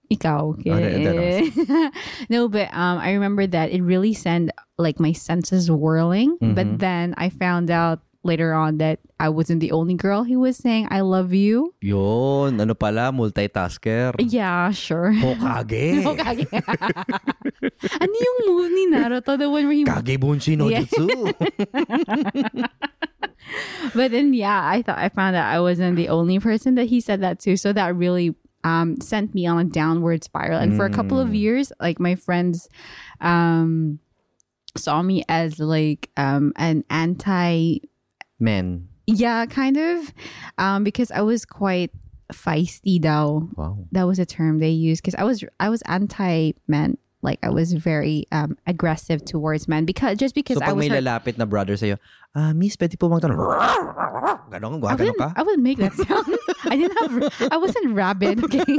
Ikaw. 0.08 0.64
Hindi 0.64 1.52
no, 2.32 2.48
but 2.48 2.72
um, 2.72 2.96
I 3.02 3.12
remember 3.12 3.46
that 3.46 3.68
it 3.68 3.82
really 3.82 4.14
sent 4.14 4.48
like 4.78 4.96
my 4.96 5.12
senses 5.12 5.68
whirling. 5.68 6.38
Mm-hmm. 6.38 6.54
But 6.54 6.78
then 6.78 7.12
I 7.18 7.28
found 7.28 7.70
out 7.70 8.00
later 8.26 8.52
on 8.52 8.78
that 8.78 8.98
I 9.18 9.30
wasn't 9.30 9.60
the 9.60 9.72
only 9.72 9.94
girl 9.94 10.24
he 10.26 10.36
was 10.36 10.56
saying 10.58 10.88
I 10.90 11.00
love 11.00 11.32
you. 11.32 11.72
Yun, 11.80 12.60
ano 12.60 12.74
pala, 12.74 13.14
multitasker. 13.14 14.12
Yeah, 14.18 14.70
sure. 14.74 15.14
Hokage. 15.14 16.02
Hokage. 16.06 16.50
ano 18.02 18.14
yung 18.14 18.38
move 18.50 18.68
ni 18.74 18.84
Naruto? 18.90 19.38
The 19.38 19.48
one 19.48 19.64
where 19.70 19.72
he 19.78 19.84
Kage 19.86 20.18
Bunshin 20.18 20.58
no 20.58 20.68
Yeah. 20.68 20.82
Jutsu. 20.84 21.30
but 23.94 24.10
then 24.10 24.34
yeah 24.34 24.66
i 24.66 24.82
thought 24.82 24.98
i 24.98 25.08
found 25.08 25.34
that 25.36 25.46
i 25.54 25.60
wasn't 25.60 25.94
the 25.94 26.08
only 26.08 26.38
person 26.38 26.74
that 26.74 26.86
he 26.90 27.00
said 27.00 27.20
that 27.20 27.38
to 27.38 27.56
so 27.56 27.72
that 27.72 27.94
really 27.94 28.34
um 28.64 29.00
sent 29.00 29.34
me 29.34 29.46
on 29.46 29.58
a 29.58 29.64
downward 29.64 30.24
spiral 30.24 30.58
and 30.58 30.74
for 30.74 30.84
a 30.84 30.90
couple 30.90 31.20
of 31.20 31.34
years 31.34 31.70
like 31.78 32.00
my 32.00 32.14
friends 32.16 32.68
um 33.20 33.98
saw 34.76 35.00
me 35.00 35.22
as 35.28 35.60
like 35.60 36.10
um 36.16 36.52
an 36.56 36.82
anti 36.90 37.78
Men. 38.38 38.88
yeah 39.06 39.46
kind 39.46 39.76
of 39.76 40.12
um 40.58 40.82
because 40.84 41.10
i 41.12 41.20
was 41.22 41.44
quite 41.44 41.90
feisty 42.32 43.00
though 43.00 43.48
Wow. 43.56 43.78
that 43.92 44.02
was 44.04 44.18
a 44.18 44.26
term 44.26 44.58
they 44.58 44.70
used 44.70 45.00
because 45.02 45.14
i 45.14 45.22
was 45.24 45.44
i 45.60 45.68
was 45.68 45.82
anti 45.82 46.52
men 46.66 46.98
like 47.26 47.42
i 47.42 47.50
was 47.50 47.74
very 47.74 48.22
um 48.30 48.54
aggressive 48.70 49.24
towards 49.26 49.66
men 49.66 49.82
because 49.84 50.14
just 50.16 50.34
because 50.38 50.56
So 50.56 50.64
i 50.64 50.70
pag 50.70 50.78
was 50.78 50.86
may 50.86 50.94
lalapit 51.02 51.34
na 51.36 51.44
brother 51.50 51.74
sa'yo, 51.74 51.98
ah, 52.38 52.54
miss, 52.54 52.78
pwede 52.78 52.94
po 52.94 53.10
magtanong. 53.10 53.34
Ganon, 54.46 54.78
I 54.78 54.94
ganon 54.94 54.98
wouldn't, 54.98 55.18
ka? 55.18 55.28
I 55.34 55.42
wouldn't 55.42 55.64
make 55.66 55.78
that 55.82 55.90
sound. 56.06 56.30
I 56.70 56.76
didn't 56.78 56.94
have, 57.02 57.50
I 57.50 57.56
wasn't 57.58 57.90
rabid, 57.98 58.38
okay? 58.46 58.62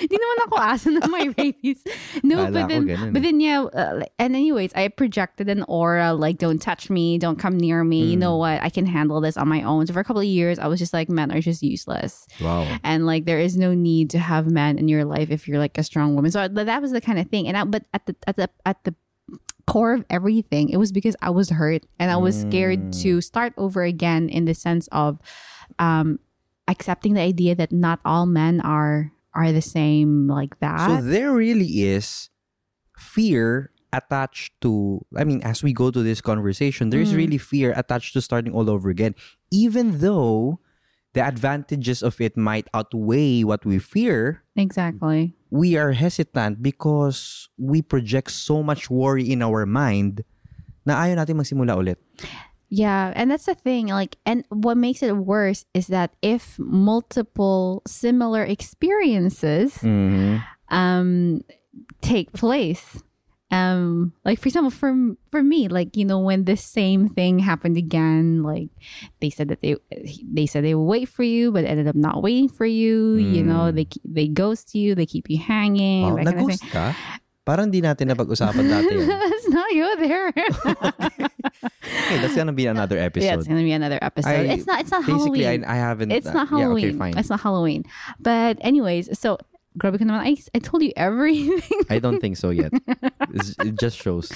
Hindi 0.00 0.16
naman 0.16 0.38
ako 0.48 0.56
aso 0.56 0.88
na 0.88 1.04
my 1.10 1.28
rabies. 1.36 1.84
No, 2.24 2.48
Kala 2.48 2.50
but 2.50 2.62
ko 2.62 2.68
then, 2.72 2.82
ganun 2.88 3.12
but 3.12 3.20
eh. 3.20 3.24
then 3.28 3.36
yeah, 3.44 3.60
uh, 3.68 3.92
like- 4.00 4.12
and 4.18 4.32
anyways, 4.34 4.72
I 4.74 4.88
projected 4.88 5.48
an 5.52 5.64
aura 5.68 6.14
like, 6.14 6.38
don't 6.38 6.60
touch 6.62 6.88
me, 6.88 7.18
don't 7.18 7.36
come 7.38 7.56
near 7.60 7.84
me. 7.84 8.04
You 8.08 8.16
Mm. 8.16 8.24
know 8.24 8.36
what? 8.40 8.62
I 8.62 8.70
can 8.70 8.86
handle 8.86 9.20
this 9.20 9.36
on 9.36 9.48
my 9.48 9.60
own. 9.62 9.86
So 9.86 9.92
for 9.92 10.00
a 10.00 10.04
couple 10.06 10.20
of 10.24 10.28
years, 10.30 10.58
I 10.58 10.66
was 10.66 10.78
just 10.80 10.92
like, 10.96 11.08
men 11.12 11.28
are 11.32 11.40
just 11.44 11.62
useless. 11.62 12.26
Wow. 12.40 12.64
And 12.82 13.04
like, 13.06 13.24
there 13.26 13.38
is 13.40 13.56
no 13.56 13.74
need 13.74 14.10
to 14.16 14.18
have 14.18 14.48
men 14.50 14.78
in 14.78 14.88
your 14.88 15.04
life 15.04 15.28
if 15.30 15.46
you're 15.48 15.58
like 15.60 15.76
a 15.76 15.82
strong 15.84 16.14
woman. 16.16 16.30
So 16.30 16.46
th- 16.48 16.66
that 16.66 16.80
was 16.80 16.92
the 16.92 17.00
kind 17.04 17.18
of 17.18 17.28
thing. 17.34 17.50
And 17.50 17.58
I, 17.58 17.66
but 17.66 17.82
at 17.90 18.06
the, 18.06 18.14
at 18.30 18.36
the, 18.38 18.46
at 18.62 18.78
the, 18.86 18.94
core 19.66 19.94
of 19.96 20.04
everything 20.12 20.68
it 20.68 20.76
was 20.76 20.92
because 20.92 21.16
i 21.24 21.32
was 21.32 21.48
hurt 21.48 21.80
and 21.96 22.12
i 22.12 22.18
was 22.20 22.36
scared 22.36 22.76
Mm. 22.92 22.92
to 23.00 23.24
start 23.24 23.56
over 23.56 23.80
again 23.80 24.28
in 24.28 24.44
the 24.44 24.52
sense 24.52 24.92
of 24.92 25.16
um 25.80 26.20
accepting 26.68 27.16
the 27.16 27.24
idea 27.24 27.56
that 27.56 27.72
not 27.72 27.96
all 28.04 28.28
men 28.28 28.60
are 28.60 29.08
are 29.32 29.50
the 29.56 29.64
same 29.64 30.28
like 30.28 30.60
that. 30.60 30.84
So 30.84 31.00
there 31.00 31.32
really 31.32 31.88
is 31.88 32.28
fear 32.96 33.72
attached 33.92 34.54
to, 34.62 35.00
I 35.16 35.24
mean, 35.24 35.40
as 35.42 35.62
we 35.62 35.72
go 35.72 35.90
to 35.90 36.02
this 36.02 36.20
conversation, 36.20 36.90
there's 36.90 37.10
Mm. 37.12 37.16
really 37.24 37.38
fear 37.38 37.72
attached 37.74 38.12
to 38.14 38.20
starting 38.20 38.52
all 38.52 38.68
over 38.70 38.90
again, 38.90 39.14
even 39.50 39.98
though 39.98 40.60
the 41.14 41.22
advantages 41.22 42.02
of 42.02 42.20
it 42.20 42.36
might 42.36 42.66
outweigh 42.74 43.42
what 43.42 43.64
we 43.64 43.78
fear. 43.78 44.42
exactly 44.56 45.34
We 45.54 45.78
are 45.78 45.94
hesitant 45.94 46.58
because 46.66 47.46
we 47.54 47.78
project 47.78 48.34
so 48.34 48.58
much 48.58 48.90
worry 48.90 49.30
in 49.30 49.38
our 49.38 49.62
mind 49.62 50.26
na 50.82 50.98
ayaw 50.98 51.22
natin 51.22 51.38
magsimula 51.38 51.78
ulit. 51.78 51.98
yeah 52.74 53.12
and 53.14 53.30
that's 53.30 53.46
the 53.46 53.54
thing 53.54 53.86
like 53.86 54.16
and 54.26 54.42
what 54.50 54.76
makes 54.76 54.98
it 55.02 55.14
worse 55.16 55.64
is 55.74 55.86
that 55.86 56.10
if 56.22 56.58
multiple 56.58 57.82
similar 57.86 58.42
experiences 58.42 59.78
um 60.74 61.40
take 62.02 62.32
place 62.32 62.98
um 63.54 64.10
like 64.26 64.42
for 64.42 64.48
example 64.50 64.70
for 64.74 64.90
for 65.30 65.42
me 65.42 65.68
like 65.70 65.94
you 65.94 66.02
know 66.04 66.18
when 66.18 66.44
the 66.44 66.56
same 66.58 67.06
thing 67.08 67.38
happened 67.38 67.76
again 67.78 68.42
like 68.42 68.68
they 69.22 69.30
said 69.30 69.46
that 69.48 69.60
they 69.62 69.78
they 70.26 70.46
said 70.50 70.64
they 70.66 70.74
would 70.74 70.90
wait 70.90 71.06
for 71.08 71.22
you 71.22 71.54
but 71.54 71.62
ended 71.64 71.86
up 71.86 71.94
not 71.94 72.18
waiting 72.22 72.48
for 72.50 72.66
you 72.66 73.14
you 73.14 73.42
know 73.46 73.70
they 73.70 73.86
they 74.02 74.26
ghost 74.26 74.74
you 74.74 74.94
they 74.98 75.06
keep 75.06 75.30
you 75.30 75.38
hanging 75.38 76.02
Wow, 76.10 76.18
that 76.24 76.34
kind 76.34 76.50
of 76.50 76.58
thing. 76.58 76.70
ka? 76.74 76.90
Parang 77.44 77.68
di 77.68 77.84
natin 77.84 78.08
napag-usapan 78.08 78.64
dati 78.72 78.88
yun. 78.88 79.04
That's 79.28 79.48
not 79.52 79.68
you 79.76 79.84
there. 80.00 80.32
Okay, 81.84 82.18
that's 82.20 82.34
gonna 82.36 82.52
be 82.56 82.66
another 82.66 82.96
episode. 82.98 83.24
yeah, 83.28 83.36
it's 83.36 83.46
gonna 83.48 83.62
be 83.64 83.72
another 83.72 83.98
episode. 84.00 84.48
I- 84.48 84.56
it's 84.56 84.66
not. 84.66 84.80
It's 84.80 84.90
not 84.90 85.04
Basically, 85.06 85.44
Halloween. 85.44 85.64
I, 85.64 85.72
I 85.72 85.76
haven't. 85.76 86.10
it's 86.12 86.26
uh, 86.26 86.32
not 86.32 86.48
yeah, 86.50 86.56
Halloween. 86.58 86.88
okay, 86.88 86.98
fine. 86.98 87.14
It's 87.18 87.30
not 87.30 87.40
Halloween. 87.40 87.84
But 88.20 88.58
anyways, 88.60 89.12
so 89.18 89.38
grabe 89.78 89.98
ka 89.98 90.04
naman. 90.04 90.22
I, 90.22 90.36
I 90.54 90.58
told 90.58 90.82
you 90.82 90.92
everything. 90.96 91.80
I 91.90 91.98
don't 91.98 92.20
think 92.20 92.36
so 92.36 92.50
yet. 92.50 92.72
It's- 93.34 93.54
it 93.62 93.74
just 93.78 93.96
shows. 93.98 94.30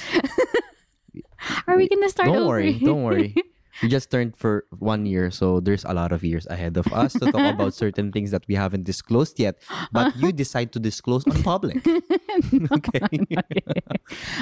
Are 1.66 1.76
we 1.76 1.88
gonna 1.88 2.08
start 2.10 2.28
Don't 2.28 2.42
over? 2.44 2.58
worry, 2.58 2.74
don't 2.78 3.02
worry. 3.04 3.34
We 3.78 3.86
just 3.86 4.10
turned 4.10 4.34
for 4.34 4.66
one 4.82 5.06
year, 5.06 5.30
so 5.30 5.62
there's 5.62 5.86
a 5.86 5.94
lot 5.94 6.10
of 6.10 6.26
years 6.26 6.50
ahead 6.50 6.74
of 6.74 6.90
us 6.90 7.14
to 7.14 7.30
talk 7.30 7.46
about 7.54 7.74
certain 7.78 8.10
things 8.10 8.34
that 8.34 8.42
we 8.50 8.58
haven't 8.58 8.82
disclosed 8.82 9.38
yet. 9.38 9.62
But 9.94 10.18
you 10.18 10.34
decide 10.34 10.74
to 10.74 10.82
disclose 10.82 11.22
on 11.30 11.38
public. 11.46 11.78
okay. 11.86 13.06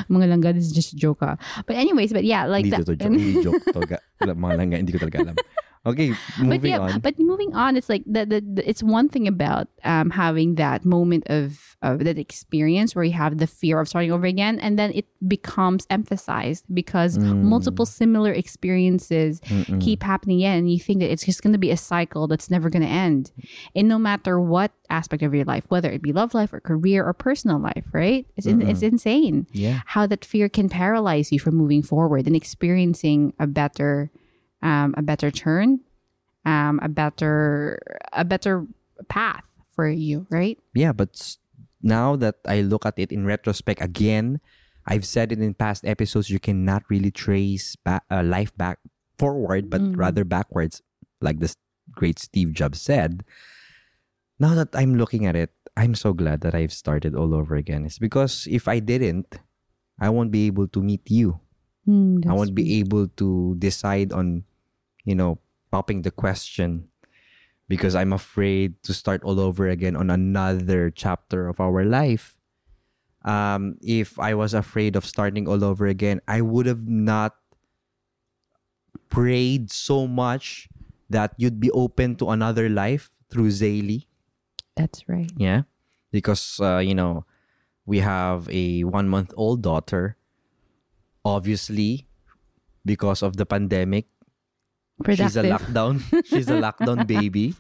Mga 0.09 0.25
langga, 0.33 0.57
this 0.57 0.65
is 0.65 0.73
just 0.73 0.95
a 0.95 0.97
joke. 0.97 1.21
ah. 1.21 1.37
But 1.69 1.77
anyways, 1.77 2.17
but 2.17 2.25
yeah, 2.25 2.49
like 2.49 2.65
Hindi 2.65 2.81
that. 2.81 2.89
to 2.89 2.97
joke. 2.97 3.13
Hindi 3.13 3.43
joke. 3.45 3.61
to. 3.77 3.81
Ga- 3.85 4.05
wala, 4.25 4.33
Mga 4.41 4.55
langga, 4.57 4.77
hindi 4.81 4.93
ko 4.97 5.05
talaga 5.05 5.19
alam. 5.21 5.37
Okay, 5.87 6.13
but 6.43 6.63
yeah, 6.65 6.81
on. 6.81 7.01
but 7.01 7.19
moving 7.19 7.55
on, 7.55 7.77
it's 7.77 7.89
like 7.89 8.03
the, 8.07 8.27
the, 8.27 8.41
the 8.41 8.69
it's 8.69 8.83
one 8.83 9.09
thing 9.09 9.29
about 9.29 9.69
um 9.85 10.11
having 10.11 10.57
that 10.57 10.85
moment 10.85 11.25
of 11.29 11.77
of 11.81 12.05
that 12.05 12.19
experience 12.19 12.95
where 12.95 13.05
you 13.05 13.13
have 13.13 13.39
the 13.39 13.47
fear 13.47 13.81
of 13.81 13.89
starting 13.89 14.11
over 14.11 14.27
again, 14.27 14.59
and 14.59 14.79
then 14.79 14.91
it 14.95 15.07
becomes 15.29 15.87
emphasized 15.89 16.65
because 16.75 17.19
multiple 17.19 17.87
similar 17.87 18.33
experiences 18.33 19.41
keep 19.81 20.03
happening 20.03 20.39
again, 20.39 20.59
and 20.59 20.73
you 20.73 20.81
think 20.81 21.01
that 21.01 21.11
it's 21.11 21.25
just 21.25 21.43
going 21.43 21.53
to 21.53 21.59
be 21.59 21.71
a 21.71 21.77
cycle 21.77 22.27
that's 22.27 22.51
never 22.51 22.69
going 22.69 22.83
to 22.83 22.89
end, 22.89 23.31
and 23.75 23.89
no 23.89 23.99
matter 23.99 24.41
what 24.41 24.73
aspect 24.91 25.23
of 25.23 25.35
your 25.35 25.45
life, 25.45 25.65
whether 25.69 25.91
it 25.91 26.03
be 26.03 26.13
love 26.13 26.35
life 26.35 26.53
or 26.53 26.61
career 26.61 27.05
or 27.05 27.13
personal 27.13 27.59
life, 27.59 27.85
right? 27.93 28.27
It's 28.37 28.47
in, 28.47 28.63
it's 28.63 28.83
insane 28.83 29.47
yeah. 29.53 29.81
how 29.87 30.07
that 30.07 30.25
fear 30.25 30.49
can 30.49 30.69
paralyze 30.69 31.33
you 31.33 31.39
from 31.39 31.55
moving 31.55 31.83
forward 31.83 32.27
and 32.27 32.37
experiencing 32.37 33.33
a 33.39 33.47
better 33.47 34.11
um, 34.67 34.91
a 34.99 35.03
better 35.03 35.31
turn 35.31 35.79
um, 36.43 36.83
a 36.83 36.91
better 36.91 37.79
a 38.13 38.25
better 38.27 38.67
path 39.07 39.47
for 39.71 39.87
you 39.87 40.27
right 40.29 40.59
yeah, 40.75 40.91
but 40.93 41.37
now 41.83 42.17
that 42.17 42.37
I 42.47 42.63
look 42.63 42.85
at 42.87 42.99
it 42.99 43.13
in 43.13 43.25
retrospect 43.27 43.81
again, 43.81 44.41
I've 44.87 45.05
said 45.05 45.31
it 45.31 45.39
in 45.39 45.55
past 45.55 45.85
episodes, 45.85 46.31
you 46.31 46.41
cannot 46.41 46.83
really 46.89 47.11
trace 47.13 47.77
back, 47.77 48.03
uh, 48.11 48.23
life 48.25 48.51
back 48.57 48.79
forward, 49.19 49.71
but 49.71 49.81
rather 49.95 50.25
backwards, 50.25 50.83
like 51.21 51.39
this 51.39 51.55
great 51.93 52.19
Steve 52.19 52.53
Jobs 52.53 52.81
said. 52.81 53.23
Now 54.41 54.55
that 54.55 54.75
I'm 54.75 54.97
looking 54.97 55.27
at 55.27 55.37
it, 55.37 55.53
I'm 55.77 55.95
so 55.95 56.13
glad 56.17 56.41
that 56.41 56.55
I've 56.55 56.73
started 56.73 57.15
all 57.15 57.35
over 57.35 57.55
again. 57.55 57.85
It's 57.85 57.99
because 58.01 58.49
if 58.51 58.67
I 58.67 58.81
didn't, 58.81 59.39
I 60.01 60.09
won't 60.09 60.33
be 60.33 60.47
able 60.47 60.69
to 60.73 60.81
meet 60.83 61.05
you. 61.11 61.41
I 62.27 62.33
won't 62.35 62.55
be 62.57 62.81
able 62.81 63.09
to 63.21 63.55
decide 63.59 64.11
on, 64.13 64.46
you 65.07 65.15
know, 65.15 65.39
popping 65.71 66.03
the 66.03 66.11
question 66.11 66.91
because 67.71 67.95
I'm 67.95 68.13
afraid 68.13 68.83
to 68.83 68.93
start 68.93 69.23
all 69.25 69.41
over 69.41 69.71
again 69.71 69.97
on 69.97 70.11
another 70.11 70.91
chapter 70.91 71.49
of 71.49 71.59
our 71.63 71.87
life. 71.87 72.37
Um, 73.25 73.79
if 73.83 74.19
I 74.19 74.35
was 74.35 74.55
afraid 74.55 74.95
of 74.95 75.07
starting 75.07 75.49
all 75.49 75.65
over 75.65 75.87
again, 75.87 76.21
I 76.29 76.43
would 76.43 76.67
have 76.67 76.87
not 76.87 77.35
prayed 79.09 79.71
so 79.71 80.07
much 80.07 80.69
that 81.11 81.35
you'd 81.39 81.59
be 81.59 81.71
open 81.71 82.15
to 82.17 82.31
another 82.31 82.69
life 82.69 83.11
through 83.31 83.51
Zaylee. 83.51 84.07
that's 84.77 85.09
right 85.09 85.31
Yeah. 85.37 85.63
Because, 86.11 86.61
uh, 86.61 86.79
you 86.79 86.95
know, 86.95 87.27
we 87.85 87.99
have 87.99 88.49
a 88.51 88.85
one 88.85 89.09
month 89.09 89.35
old 89.37 89.63
daughter. 89.63 90.17
Obviously, 91.25 92.07
because 92.85 93.23
of 93.23 93.37
the 93.37 93.47
pandemic, 93.47 94.07
she's 95.05 95.37
a 95.37 95.45
lockdown. 95.45 96.01
she's 96.25 96.49
a 96.49 96.57
lockdown 96.67 97.07
baby. 97.07 97.55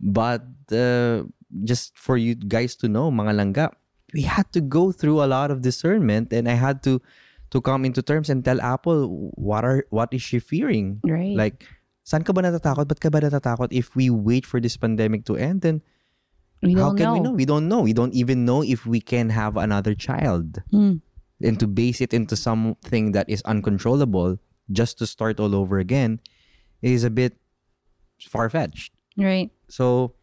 But 0.00 0.46
uh, 0.70 1.24
just 1.64 1.98
for 1.98 2.16
you 2.16 2.34
guys 2.34 2.76
to 2.76 2.88
know, 2.88 3.10
mga 3.10 3.32
langga, 3.34 3.66
we 4.14 4.22
had 4.22 4.50
to 4.54 4.60
go 4.60 4.92
through 4.92 5.22
a 5.22 5.26
lot 5.26 5.50
of 5.50 5.62
discernment, 5.62 6.32
and 6.32 6.48
I 6.48 6.54
had 6.54 6.82
to 6.84 7.02
to 7.50 7.58
come 7.60 7.82
into 7.84 8.02
terms 8.02 8.30
and 8.30 8.44
tell 8.44 8.60
Apple 8.62 9.30
what 9.34 9.64
are 9.64 9.82
what 9.90 10.14
is 10.14 10.22
she 10.22 10.38
fearing. 10.38 11.02
right 11.02 11.34
Like, 11.34 11.66
saan 12.06 12.22
ka 12.22 12.30
ba 12.32 12.42
natatakot? 12.46 12.86
Ba't 12.86 13.02
ka 13.02 13.10
ba 13.10 13.20
natatakot 13.22 13.74
if 13.74 13.94
we 13.98 14.10
wait 14.10 14.46
for 14.46 14.62
this 14.62 14.78
pandemic 14.78 15.26
to 15.26 15.34
end? 15.34 15.62
Then, 15.62 15.82
We 16.62 16.76
How 16.76 16.92
can 16.92 17.08
know. 17.08 17.14
we 17.16 17.20
know? 17.24 17.32
We 17.32 17.46
don't 17.48 17.66
know. 17.72 17.80
We 17.80 17.96
don't 17.96 18.12
even 18.12 18.44
know 18.44 18.60
if 18.60 18.84
we 18.84 19.00
can 19.00 19.32
have 19.32 19.56
another 19.56 19.96
child. 19.96 20.60
Mm. 20.68 21.00
And 21.40 21.56
to 21.56 21.64
base 21.64 22.04
it 22.04 22.12
into 22.12 22.36
something 22.36 23.16
that 23.16 23.24
is 23.32 23.40
uncontrollable 23.48 24.36
just 24.68 25.00
to 25.00 25.08
start 25.08 25.40
all 25.40 25.56
over 25.56 25.80
again 25.80 26.20
is 26.82 27.04
a 27.04 27.10
bit 27.10 27.36
far 28.28 28.48
fetched. 28.50 28.92
Right. 29.16 29.50
So 29.68 30.14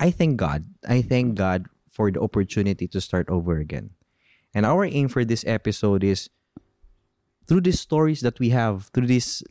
I 0.00 0.10
thank 0.10 0.36
God. 0.36 0.64
I 0.88 1.02
thank 1.02 1.34
God 1.34 1.66
for 1.88 2.10
the 2.10 2.20
opportunity 2.20 2.86
to 2.88 3.00
start 3.00 3.28
over 3.30 3.58
again. 3.58 3.90
And 4.54 4.64
our 4.64 4.84
aim 4.84 5.08
for 5.08 5.24
this 5.24 5.44
episode 5.46 6.04
is 6.04 6.28
through 7.46 7.62
these 7.62 7.80
stories 7.80 8.20
that 8.20 8.38
we 8.38 8.50
have, 8.50 8.90
through 8.92 9.06
these 9.06 9.42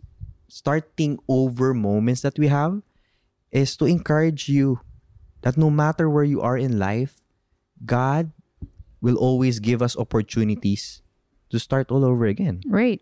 starting 0.47 1.17
over 1.27 1.73
moments 1.73 2.21
that 2.21 2.37
we 2.37 2.47
have, 2.47 2.81
is 3.51 3.77
to 3.77 3.85
encourage 3.85 4.49
you 4.49 4.81
that 5.41 5.57
no 5.57 5.69
matter 5.69 6.09
where 6.09 6.23
you 6.23 6.41
are 6.41 6.57
in 6.57 6.77
life, 6.77 7.21
God 7.85 8.31
will 9.01 9.15
always 9.17 9.59
give 9.59 9.81
us 9.81 9.95
opportunities 9.97 11.01
to 11.49 11.59
start 11.59 11.91
all 11.91 12.03
over 12.03 12.25
again. 12.25 12.61
Right. 12.67 13.01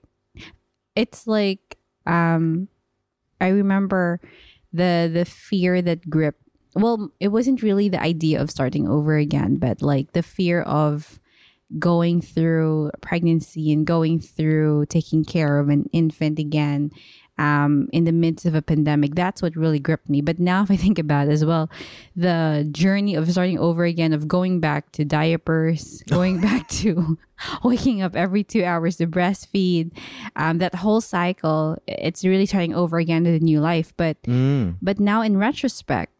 It's 0.95 1.25
like 1.25 1.77
um 2.05 2.67
I 3.43 3.49
remember 3.49 4.21
the 4.71 5.11
the 5.11 5.25
fear 5.25 5.81
that 5.81 6.09
gripped 6.09 6.41
well, 6.75 7.11
it 7.19 7.27
wasn't 7.27 7.61
really 7.61 7.89
the 7.89 8.01
idea 8.01 8.41
of 8.41 8.49
starting 8.49 8.87
over 8.87 9.17
again, 9.17 9.57
but 9.57 9.81
like 9.83 10.13
the 10.13 10.23
fear 10.23 10.61
of 10.63 11.19
going 11.77 12.21
through 12.21 12.91
pregnancy 13.01 13.71
and 13.71 13.85
going 13.85 14.19
through 14.19 14.85
taking 14.87 15.25
care 15.25 15.59
of 15.59 15.69
an 15.69 15.89
infant 15.91 16.39
again 16.39 16.91
um, 17.37 17.87
in 17.91 18.03
the 18.03 18.11
midst 18.11 18.45
of 18.45 18.53
a 18.55 18.61
pandemic. 18.61 19.15
That's 19.15 19.41
what 19.41 19.55
really 19.55 19.79
gripped 19.79 20.07
me. 20.09 20.21
But 20.21 20.39
now, 20.39 20.61
if 20.63 20.69
I 20.71 20.75
think 20.75 20.99
about 20.99 21.27
it 21.27 21.31
as 21.31 21.43
well, 21.43 21.69
the 22.15 22.67
journey 22.71 23.15
of 23.15 23.29
starting 23.31 23.57
over 23.57 23.85
again, 23.85 24.13
of 24.13 24.27
going 24.27 24.59
back 24.59 24.91
to 24.93 25.03
diapers, 25.05 26.03
going 26.09 26.39
back 26.41 26.67
to 26.83 27.17
waking 27.63 28.01
up 28.01 28.15
every 28.15 28.43
two 28.43 28.63
hours 28.63 28.97
to 28.97 29.07
breastfeed, 29.07 29.91
um, 30.35 30.59
that 30.59 30.75
whole 30.75 31.01
cycle, 31.01 31.77
it's 31.87 32.23
really 32.23 32.45
starting 32.45 32.73
over 32.75 32.99
again 32.99 33.23
with 33.23 33.41
a 33.41 33.43
new 33.43 33.59
life. 33.59 33.93
But 33.97 34.21
Mm. 34.23 34.77
but 34.81 34.99
now 34.99 35.21
in 35.21 35.37
retrospect, 35.37 36.11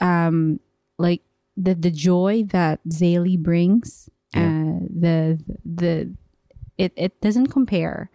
um, 0.00 0.58
like 0.98 1.20
the 1.56 1.74
the 1.74 1.90
joy 1.90 2.44
that 2.48 2.80
Zaylee 2.88 3.38
brings, 3.38 4.08
uh, 4.34 4.88
the 4.88 5.38
the 5.64 6.10
it 6.78 6.92
it 6.96 7.20
doesn't 7.20 7.48
compare. 7.48 8.08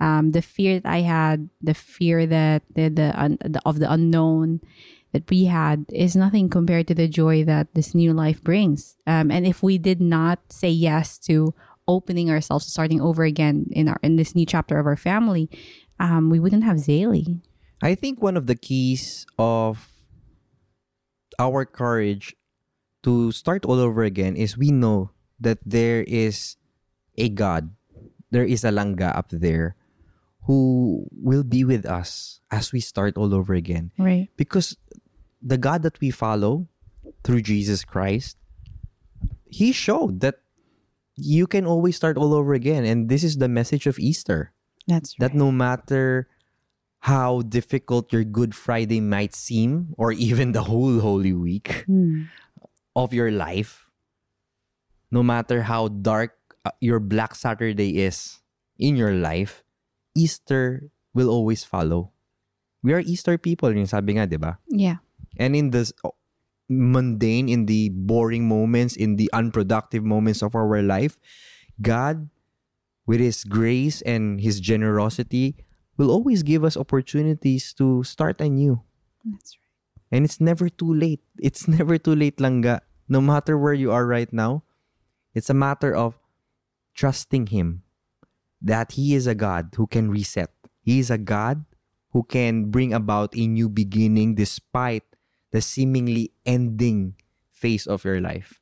Um, 0.00 0.30
the 0.30 0.42
fear 0.42 0.80
that 0.80 0.90
I 0.90 1.00
had, 1.00 1.50
the 1.60 1.74
fear 1.74 2.26
that 2.26 2.62
the 2.74 2.88
the, 2.88 3.12
un, 3.14 3.38
the 3.40 3.60
of 3.64 3.78
the 3.78 3.90
unknown 3.90 4.60
that 5.12 5.28
we 5.28 5.44
had 5.44 5.86
is 5.92 6.14
nothing 6.14 6.48
compared 6.48 6.86
to 6.88 6.94
the 6.94 7.08
joy 7.08 7.44
that 7.44 7.74
this 7.74 7.94
new 7.94 8.12
life 8.12 8.42
brings. 8.42 8.96
Um, 9.06 9.30
and 9.30 9.46
if 9.46 9.62
we 9.62 9.76
did 9.78 10.00
not 10.00 10.38
say 10.48 10.70
yes 10.70 11.18
to 11.26 11.54
opening 11.88 12.30
ourselves 12.30 12.66
to 12.66 12.70
starting 12.70 13.00
over 13.00 13.24
again 13.24 13.66
in 13.72 13.88
our 13.88 13.98
in 14.02 14.16
this 14.16 14.34
new 14.34 14.46
chapter 14.46 14.78
of 14.78 14.86
our 14.86 14.96
family, 14.96 15.50
um, 15.98 16.30
we 16.30 16.38
wouldn't 16.38 16.64
have 16.64 16.78
Zaylee. 16.78 17.42
I 17.82 17.94
think 17.94 18.22
one 18.22 18.36
of 18.36 18.46
the 18.46 18.54
keys 18.54 19.26
of 19.38 19.88
our 21.38 21.64
courage 21.64 22.36
to 23.02 23.32
start 23.32 23.64
all 23.64 23.80
over 23.80 24.04
again 24.04 24.36
is 24.36 24.56
we 24.56 24.70
know 24.70 25.10
that 25.40 25.58
there 25.64 26.04
is 26.04 26.56
a 27.16 27.28
God, 27.28 27.72
there 28.30 28.44
is 28.44 28.64
a 28.64 28.70
Langga 28.70 29.16
up 29.16 29.32
there 29.32 29.76
who 30.50 31.06
will 31.14 31.46
be 31.46 31.62
with 31.62 31.86
us 31.86 32.42
as 32.50 32.74
we 32.74 32.82
start 32.82 33.14
all 33.14 33.30
over 33.30 33.54
again. 33.54 33.94
Right. 33.94 34.26
Because 34.34 34.74
the 35.38 35.54
God 35.54 35.86
that 35.86 36.02
we 36.02 36.10
follow 36.10 36.66
through 37.22 37.46
Jesus 37.46 37.86
Christ, 37.86 38.34
He 39.46 39.70
showed 39.70 40.18
that 40.26 40.42
you 41.14 41.46
can 41.46 41.70
always 41.70 41.94
start 41.94 42.18
all 42.18 42.34
over 42.34 42.50
again. 42.50 42.82
And 42.82 43.06
this 43.06 43.22
is 43.22 43.38
the 43.38 43.46
message 43.46 43.86
of 43.86 44.02
Easter 44.02 44.50
That's 44.90 45.14
that 45.22 45.38
no 45.38 45.54
matter 45.54 46.26
how 47.06 47.46
difficult 47.46 48.10
your 48.10 48.26
Good 48.26 48.50
Friday 48.58 48.98
might 48.98 49.38
seem, 49.38 49.94
or 49.96 50.10
even 50.10 50.50
the 50.50 50.66
whole 50.66 50.98
Holy 50.98 51.32
Week 51.32 51.86
Hmm. 51.86 52.26
of 52.98 53.14
your 53.14 53.30
life, 53.30 53.86
no 55.14 55.22
matter 55.22 55.62
how 55.62 55.88
dark 55.88 56.34
uh, 56.66 56.74
your 56.82 56.98
Black 56.98 57.38
Saturday 57.38 58.02
is 58.02 58.42
in 58.82 58.98
your 58.98 59.14
life, 59.14 59.62
Easter 60.14 60.90
will 61.14 61.28
always 61.28 61.64
follow. 61.64 62.12
We 62.82 62.92
are 62.92 63.00
Easter 63.00 63.36
people, 63.36 63.72
yung 63.74 63.86
sabi 63.86 64.16
nga, 64.16 64.26
di 64.26 64.36
ba? 64.40 64.58
Yeah. 64.68 65.04
And 65.36 65.54
in 65.54 65.70
the 65.70 65.92
oh, 66.04 66.16
mundane, 66.68 67.48
in 67.48 67.66
the 67.66 67.90
boring 67.92 68.48
moments, 68.48 68.96
in 68.96 69.16
the 69.16 69.28
unproductive 69.32 70.04
moments 70.04 70.42
of 70.42 70.54
our 70.54 70.80
life, 70.80 71.18
God, 71.82 72.30
with 73.04 73.20
His 73.20 73.44
grace 73.44 74.00
and 74.02 74.40
His 74.40 74.60
generosity, 74.60 75.56
will 75.98 76.10
always 76.10 76.42
give 76.42 76.64
us 76.64 76.76
opportunities 76.76 77.74
to 77.74 78.02
start 78.04 78.40
anew. 78.40 78.80
That's 79.24 79.58
right. 79.60 80.16
And 80.16 80.24
it's 80.24 80.40
never 80.40 80.68
too 80.68 80.92
late. 80.92 81.20
It's 81.38 81.68
never 81.78 81.98
too 81.98 82.16
late, 82.16 82.38
Langga. 82.38 82.80
No 83.10 83.20
matter 83.20 83.58
where 83.58 83.74
you 83.74 83.92
are 83.92 84.06
right 84.06 84.32
now, 84.32 84.62
it's 85.34 85.50
a 85.50 85.54
matter 85.54 85.94
of 85.94 86.16
trusting 86.94 87.48
Him 87.48 87.82
that 88.62 88.92
He 88.92 89.14
is 89.14 89.26
a 89.26 89.34
God 89.34 89.74
who 89.76 89.86
can 89.86 90.10
reset. 90.10 90.50
He 90.82 90.98
is 90.98 91.10
a 91.10 91.18
God 91.18 91.64
who 92.12 92.22
can 92.24 92.70
bring 92.70 92.92
about 92.92 93.36
a 93.36 93.46
new 93.46 93.68
beginning 93.68 94.34
despite 94.34 95.04
the 95.52 95.60
seemingly 95.60 96.32
ending 96.46 97.14
phase 97.52 97.86
of 97.86 98.04
your 98.04 98.20
life. 98.20 98.60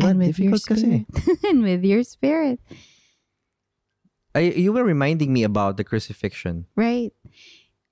And 0.00 0.18
with 0.18 0.38
your 0.38 0.56
spirit. 0.56 1.06
and 1.44 1.62
with 1.62 1.84
your 1.84 2.02
spirit. 2.02 2.58
I, 4.34 4.40
you 4.40 4.72
were 4.72 4.82
reminding 4.82 5.32
me 5.32 5.44
about 5.44 5.76
the 5.76 5.84
crucifixion. 5.84 6.66
Right. 6.74 7.12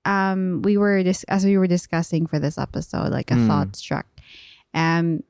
Um, 0.03 0.61
we 0.63 0.75
were 0.75 1.01
dis- 1.03 1.23
as 1.29 1.45
we 1.45 1.57
were 1.57 1.67
discussing 1.67 2.27
for 2.27 2.39
this 2.39 2.57
episode, 2.57 3.11
like 3.11 3.31
a 3.31 3.35
Mm. 3.35 3.47
thought 3.47 3.75
struck. 3.77 4.05
Um 4.73 5.23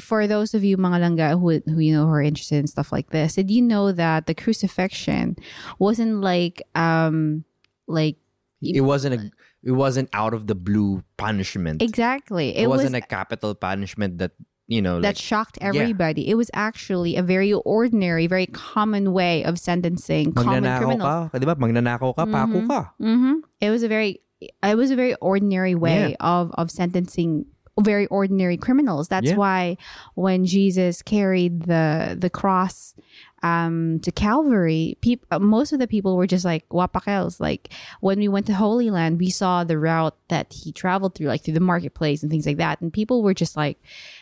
for 0.00 0.26
those 0.26 0.54
of 0.54 0.62
you 0.64 0.76
mga 0.76 0.98
langga 1.02 1.28
who 1.38 1.60
who 1.70 1.80
you 1.80 1.92
know 1.94 2.06
who 2.06 2.12
are 2.12 2.22
interested 2.22 2.56
in 2.56 2.66
stuff 2.66 2.92
like 2.92 3.10
this, 3.10 3.34
did 3.34 3.50
you 3.50 3.62
know 3.62 3.92
that 3.92 4.26
the 4.26 4.34
crucifixion 4.34 5.36
wasn't 5.78 6.20
like 6.20 6.62
um 6.74 7.44
like 7.86 8.16
It 8.62 8.80
wasn't 8.82 9.14
a 9.14 9.20
it 9.62 9.72
wasn't 9.76 10.08
out 10.12 10.32
of 10.34 10.46
the 10.46 10.54
blue 10.56 11.02
punishment. 11.16 11.82
exactly 11.82 12.56
it, 12.56 12.64
it, 12.64 12.66
was 12.66 12.82
wasn't 12.82 12.96
a 12.96 13.04
capital 13.04 13.54
punishment 13.54 14.18
that 14.18 14.32
you 14.66 14.82
know 14.82 14.98
that 15.00 15.14
like 15.14 15.22
shocked 15.22 15.58
everybody. 15.60 16.26
It 16.26 16.34
was 16.34 16.50
actually 16.54 17.14
a 17.14 17.22
very 17.22 17.52
ordinary, 17.52 18.26
very 18.26 18.46
common 18.50 19.12
way 19.12 19.44
of 19.44 19.58
sentencing 19.62 20.34
common 20.34 20.66
criminals. 20.66 21.30
ka? 21.30 21.38
Magnanakaw 21.38 22.10
ka, 22.16 22.24
Mhm. 22.26 22.66
ka. 22.66 22.80
hmm 22.98 23.46
It 23.60 23.70
was 23.70 23.82
a 23.86 23.88
very, 23.88 24.18
it 24.42 24.74
was 24.74 24.90
a 24.90 24.96
very 24.98 25.14
ordinary 25.22 25.74
way 25.78 26.16
of 26.18 26.50
of 26.58 26.70
sentencing 26.70 27.46
very 27.80 28.06
ordinary 28.06 28.56
criminals. 28.56 29.08
That's 29.08 29.28
Yeah. 29.30 29.36
why 29.36 29.76
when 30.14 30.46
Jesus 30.46 31.02
carried 31.02 31.62
the 31.64 32.16
the 32.18 32.30
cross 32.30 32.94
um, 33.42 34.00
to 34.00 34.10
Calvary, 34.10 34.96
peop- 35.02 35.26
most 35.40 35.72
of 35.72 35.78
the 35.78 35.86
people 35.86 36.16
were 36.16 36.26
just 36.26 36.44
like 36.44 36.66
wapakels. 36.70 37.38
Like 37.38 37.68
when 38.00 38.18
we 38.18 38.28
went 38.28 38.46
to 38.46 38.54
Holy 38.54 38.90
Land, 38.90 39.18
we 39.20 39.30
saw 39.30 39.62
the 39.62 39.78
route 39.78 40.16
that 40.28 40.52
he 40.52 40.72
traveled 40.72 41.14
through, 41.14 41.26
like 41.28 41.44
through 41.44 41.54
the 41.54 41.60
marketplace 41.60 42.22
and 42.22 42.30
things 42.32 42.46
like 42.46 42.56
that, 42.56 42.80
and 42.80 42.92
people 42.92 43.22
were 43.22 43.34
just 43.34 43.56
like. 43.56 43.78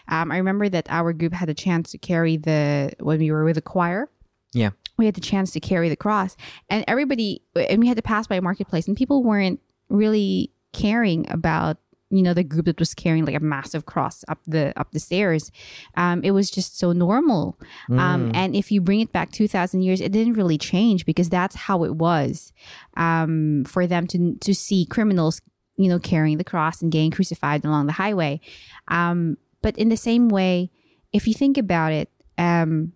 Um, 0.09 0.31
I 0.33 0.37
remember 0.37 0.69
that 0.69 0.87
our 0.91 1.13
group 1.13 1.33
had 1.33 1.49
a 1.49 1.55
chance 1.55 1.91
to 1.93 1.99
carry 1.99 2.37
the 2.37 2.93
when 3.01 3.19
we 3.21 3.31
were 3.31 3.45
with 3.45 3.55
the 3.55 3.63
choir 3.63 4.11
Yeah. 4.53 4.71
we 4.99 5.07
had 5.07 5.15
the 5.15 5.21
chance 5.23 5.51
to 5.53 5.61
carry 5.61 5.89
the 5.89 5.97
cross 5.97 6.37
and 6.69 6.85
everybody 6.87 7.41
and 7.57 7.81
we 7.81 7.87
had 7.89 7.97
to 7.97 8.03
pass 8.03 8.27
by 8.27 8.35
a 8.37 8.43
marketplace 8.43 8.87
and 8.87 8.97
people 8.97 9.23
weren't 9.25 9.61
really 9.89 10.51
caring 10.73 11.25
about 11.31 11.79
you 12.11 12.23
know 12.23 12.35
the 12.35 12.45
group 12.45 12.67
that 12.67 12.79
was 12.79 12.95
carrying 12.95 13.25
like 13.25 13.35
a 13.35 13.41
massive 13.41 13.87
cross 13.87 14.25
up 14.29 14.39
the 14.47 14.79
up 14.79 14.93
the 14.93 15.01
stairs 15.01 15.51
um, 15.97 16.23
it 16.23 16.31
was 16.31 16.51
just 16.51 16.79
so 16.79 16.93
normal. 16.93 17.59
Um, 17.91 18.31
and 18.35 18.55
if 18.55 18.71
you 18.71 18.81
bring 18.81 19.01
it 19.01 19.13
back 19.13 19.33
2000 19.33 19.83
years 19.83 20.01
it 20.01 20.13
didn't 20.13 20.35
really 20.35 20.59
change 20.59 21.07
because 21.07 21.29
that's 21.29 21.55
how 21.55 21.85
it 21.85 21.97
was 21.97 22.53
um, 22.97 23.65
for 23.67 23.87
them 23.87 24.07
to 24.09 24.37
to 24.37 24.55
see 24.55 24.87
criminals 24.87 25.41
you 25.77 25.89
know 25.89 25.99
carrying 25.99 26.39
the 26.39 26.45
cross 26.45 26.83
and 26.83 26.93
getting 26.93 27.11
crucified 27.11 27.65
along 27.65 27.87
the 27.87 27.93
highway. 27.93 28.41
Um, 28.89 29.37
but 29.63 29.77
in 29.79 29.89
the 29.89 29.97
same 29.97 30.29
way 30.29 30.71
if 31.13 31.27
you 31.27 31.35
think 31.35 31.57
about 31.57 31.93
it 31.93 32.11
um, 32.39 32.93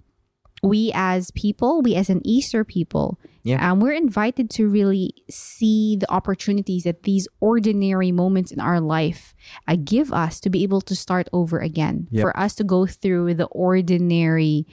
we 0.63 0.91
as 0.95 1.31
people, 1.33 1.83
we 1.83 1.95
as 1.95 2.11
an 2.11 2.21
Easter 2.25 2.65
people, 2.65 3.19
Yeah. 3.47 3.63
um, 3.65 3.81
we're 3.81 3.97
invited 3.97 4.51
to 4.59 4.69
really 4.69 5.15
see 5.31 5.97
the 5.97 6.11
opportunities 6.11 6.83
that 6.85 7.05
these 7.05 7.29
ordinary 7.41 8.13
moments 8.13 8.51
in 8.53 8.61
our 8.61 8.81
life 8.81 9.35
uh, 9.67 9.77
give 9.79 10.13
us 10.13 10.41
to 10.45 10.51
be 10.51 10.63
able 10.67 10.83
to 10.85 10.95
start 10.95 11.29
over 11.33 11.59
again. 11.63 12.09
Yep. 12.11 12.23
For 12.23 12.33
us 12.37 12.55
to 12.57 12.65
go 12.65 12.85
through 12.85 13.35
the 13.41 13.47
ordinary 13.55 14.67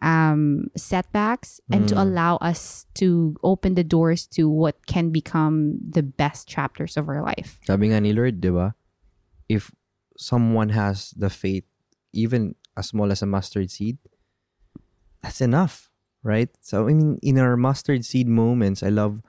um, 0.00 0.70
setbacks 0.76 1.60
and 1.70 1.88
to 1.88 2.00
allow 2.00 2.36
us 2.38 2.86
to 2.94 3.36
open 3.42 3.74
the 3.74 3.84
doors 3.84 4.26
to 4.38 4.48
what 4.48 4.86
can 4.86 5.10
become 5.10 5.78
the 5.82 6.02
best 6.02 6.48
chapters 6.48 6.96
of 6.96 7.08
our 7.08 7.22
life. 7.22 7.58
Sabi 7.66 7.90
nga 7.90 8.00
ni 8.00 8.12
Lord, 8.14 8.40
'di 8.40 8.50
ba? 8.50 8.74
If 9.50 9.74
someone 10.16 10.70
has 10.70 11.12
the 11.18 11.28
faith, 11.28 11.64
even 12.12 12.54
as 12.76 12.88
small 12.94 13.10
as 13.12 13.20
a 13.20 13.28
mustard 13.28 13.70
seed, 13.70 13.98
that's 15.22 15.40
enough, 15.40 15.90
right? 16.22 16.48
So 16.60 16.88
I 16.88 16.94
mean, 16.94 17.18
in 17.22 17.38
our 17.38 17.56
mustard 17.56 18.04
seed 18.04 18.28
moments, 18.28 18.82
I 18.82 18.88
love 18.88 19.22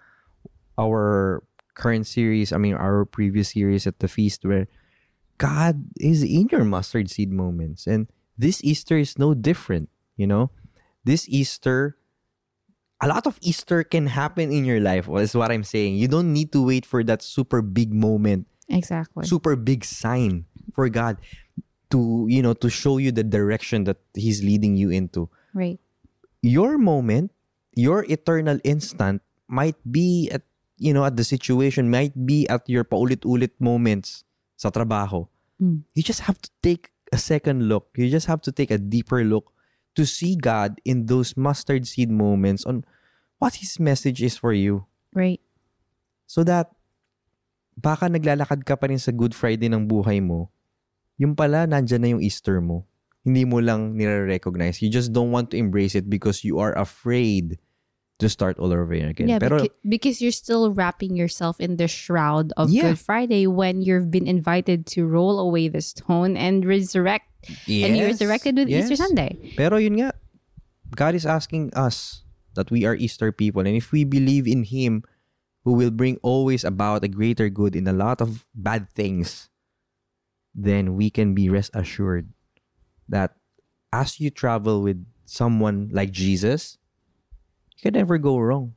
our 0.79 1.43
current 1.75 2.07
series. 2.07 2.51
I 2.51 2.57
mean, 2.57 2.73
our 2.73 3.05
previous 3.05 3.49
series 3.53 3.87
at 3.87 3.99
the 3.99 4.07
feast 4.07 4.45
where 4.45 4.67
God 5.37 5.85
is 5.99 6.23
in 6.23 6.47
your 6.51 6.63
mustard 6.63 7.09
seed 7.09 7.31
moments, 7.31 7.87
and 7.87 8.07
this 8.37 8.63
Easter 8.63 8.97
is 8.97 9.17
no 9.17 9.33
different. 9.33 9.89
You 10.17 10.27
know, 10.27 10.51
this 11.03 11.27
Easter. 11.29 11.97
A 13.01 13.07
lot 13.07 13.27
of 13.27 13.35
Easter 13.41 13.83
can 13.83 14.07
happen 14.07 14.47
in 14.49 14.63
your 14.63 14.79
life. 14.79 15.09
Is 15.11 15.35
what 15.35 15.51
I'm 15.51 15.65
saying. 15.65 15.97
You 15.97 16.07
don't 16.07 16.31
need 16.31 16.53
to 16.53 16.63
wait 16.63 16.85
for 16.85 17.03
that 17.03 17.21
super 17.21 17.61
big 17.61 17.91
moment 17.91 18.47
Exactly. 18.69 19.25
super 19.25 19.55
big 19.57 19.83
sign 19.83 20.45
for 20.71 20.87
God 20.87 21.17
to 21.91 22.25
you 22.29 22.41
know 22.41 22.53
to 22.53 22.69
show 22.69 22.97
you 22.97 23.11
the 23.11 23.23
direction 23.23 23.83
that 23.83 23.97
he's 24.13 24.41
leading 24.41 24.77
you 24.77 24.89
into 24.89 25.29
right. 25.53 25.79
your 26.41 26.77
moment 26.77 27.31
your 27.73 28.05
eternal 28.09 28.59
instant 28.63 29.21
might 29.47 29.77
be 29.87 30.29
at 30.29 30.41
you 30.77 30.93
know 30.93 31.05
at 31.05 31.15
the 31.15 31.23
situation 31.23 31.89
might 31.89 32.13
be 32.25 32.45
at 32.49 32.61
your 32.67 32.83
paulit-ulit 32.83 33.53
moments 33.59 34.23
sa 34.57 34.69
trabaho 34.69 35.25
Mm. 35.61 35.85
you 35.93 36.01
just 36.01 36.25
have 36.25 36.41
to 36.41 36.49
take 36.65 36.89
a 37.13 37.17
second 37.21 37.69
look 37.69 37.93
you 37.93 38.09
just 38.09 38.25
have 38.25 38.41
to 38.41 38.49
take 38.51 38.73
a 38.73 38.81
deeper 38.81 39.21
look 39.21 39.53
to 39.93 40.01
see 40.03 40.33
God 40.33 40.81
in 40.81 41.05
those 41.05 41.37
mustard 41.37 41.85
seed 41.85 42.09
moments 42.09 42.65
on 42.65 42.81
what 43.37 43.61
his 43.61 43.77
message 43.77 44.19
is 44.25 44.33
for 44.33 44.51
you 44.51 44.89
Right. 45.13 45.37
So 46.25 46.41
that, 46.49 46.73
baka 47.77 48.09
naglalakad 48.09 48.65
ka 48.65 48.73
pa 48.75 48.89
rin 48.89 48.97
sa 48.97 49.13
Good 49.13 49.37
Friday 49.37 49.69
ng 49.69 49.85
buhay 49.85 50.17
mo, 50.25 50.49
yung 51.21 51.37
pala, 51.37 51.69
nandyan 51.69 52.01
na 52.01 52.09
yung 52.17 52.23
Easter 52.25 52.57
mo. 52.57 52.89
Hindi 53.23 53.45
mo 53.45 53.59
lang 53.59 53.95
nire-recognize. 53.95 54.81
You 54.81 54.89
just 54.91 55.13
don't 55.13 55.31
want 55.31 55.51
to 55.51 55.57
embrace 55.57 55.95
it 55.95 56.09
because 56.09 56.43
you 56.43 56.59
are 56.59 56.75
afraid 56.77 57.57
to 58.19 58.29
start 58.29 58.59
all 58.59 58.71
over 58.71 58.93
again. 58.93 59.27
Yeah, 59.27 59.39
Pero, 59.39 59.59
beca- 59.59 59.75
because 59.87 60.21
you're 60.21 60.35
still 60.35 60.71
wrapping 60.71 61.15
yourself 61.15 61.59
in 61.59 61.77
the 61.77 61.87
shroud 61.87 62.51
of 62.57 62.69
Yeah. 62.69 62.93
Good 62.93 62.99
Friday 62.99 63.47
when 63.47 63.81
you've 63.81 64.11
been 64.11 64.27
invited 64.27 64.85
to 64.95 65.07
roll 65.07 65.39
away 65.39 65.67
the 65.67 65.81
stone 65.81 66.35
and 66.37 66.63
resurrect, 66.63 67.31
and 67.67 67.97
you 67.97 68.05
resurrected 68.05 68.55
with 68.55 68.69
Easter. 68.69 68.95
Sunday. 68.95 69.35
Pero 69.55 69.77
yun 69.79 69.99
nga, 69.99 70.13
God 70.95 71.15
is 71.15 71.25
asking 71.25 71.73
us 71.73 72.23
that 72.53 72.69
we 72.69 72.85
are 72.85 72.95
Easter 72.95 73.31
people. 73.31 73.65
And 73.65 73.75
if 73.75 73.91
we 73.91 74.03
believe 74.03 74.47
in 74.47 74.63
Him, 74.63 75.03
who 75.65 75.73
will 75.73 75.91
bring 75.91 76.19
always 76.21 76.63
about 76.63 77.03
a 77.03 77.09
greater 77.11 77.49
good 77.49 77.75
in 77.75 77.87
a 77.87 77.95
lot 77.95 78.21
of 78.21 78.45
bad 78.53 78.91
things, 78.91 79.49
then 80.53 80.95
we 80.95 81.09
can 81.09 81.33
be 81.33 81.49
rest 81.49 81.71
assured 81.73 82.29
that 83.09 83.35
as 83.91 84.19
you 84.19 84.29
travel 84.29 84.81
with 84.81 85.05
someone 85.25 85.89
like 85.91 86.11
Jesus, 86.11 86.77
you 87.77 87.91
can 87.91 87.93
never 87.93 88.17
go 88.17 88.37
wrong. 88.37 88.73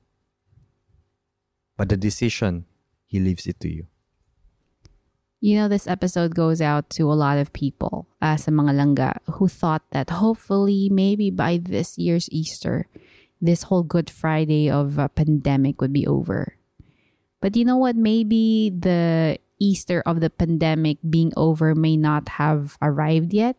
But 1.76 1.88
the 1.88 1.96
decision, 1.96 2.64
He 3.06 3.20
leaves 3.20 3.46
it 3.46 3.60
to 3.60 3.68
you. 3.68 3.86
You 5.40 5.56
know, 5.56 5.68
this 5.68 5.86
episode 5.86 6.34
goes 6.34 6.60
out 6.60 6.88
to 6.96 7.12
a 7.12 7.14
lot 7.14 7.38
of 7.38 7.52
people, 7.52 8.08
uh, 8.22 8.36
sa 8.36 8.50
mga 8.50 8.72
langga, 8.72 9.12
who 9.36 9.48
thought 9.48 9.84
that 9.92 10.08
hopefully, 10.08 10.88
maybe 10.90 11.30
by 11.30 11.60
this 11.60 11.98
year's 11.98 12.28
Easter, 12.32 12.88
this 13.40 13.68
whole 13.68 13.84
Good 13.84 14.08
Friday 14.08 14.70
of 14.70 14.98
uh, 14.98 15.08
pandemic 15.08 15.80
would 15.80 15.92
be 15.92 16.06
over. 16.06 16.56
But 17.40 17.54
you 17.54 17.64
know 17.64 17.76
what? 17.76 17.96
Maybe 17.96 18.72
the 18.72 19.38
Easter 19.60 20.02
of 20.04 20.20
the 20.20 20.30
pandemic 20.30 20.98
being 21.08 21.32
over 21.36 21.74
may 21.74 21.96
not 21.96 22.40
have 22.40 22.76
arrived 22.80 23.32
yet, 23.32 23.56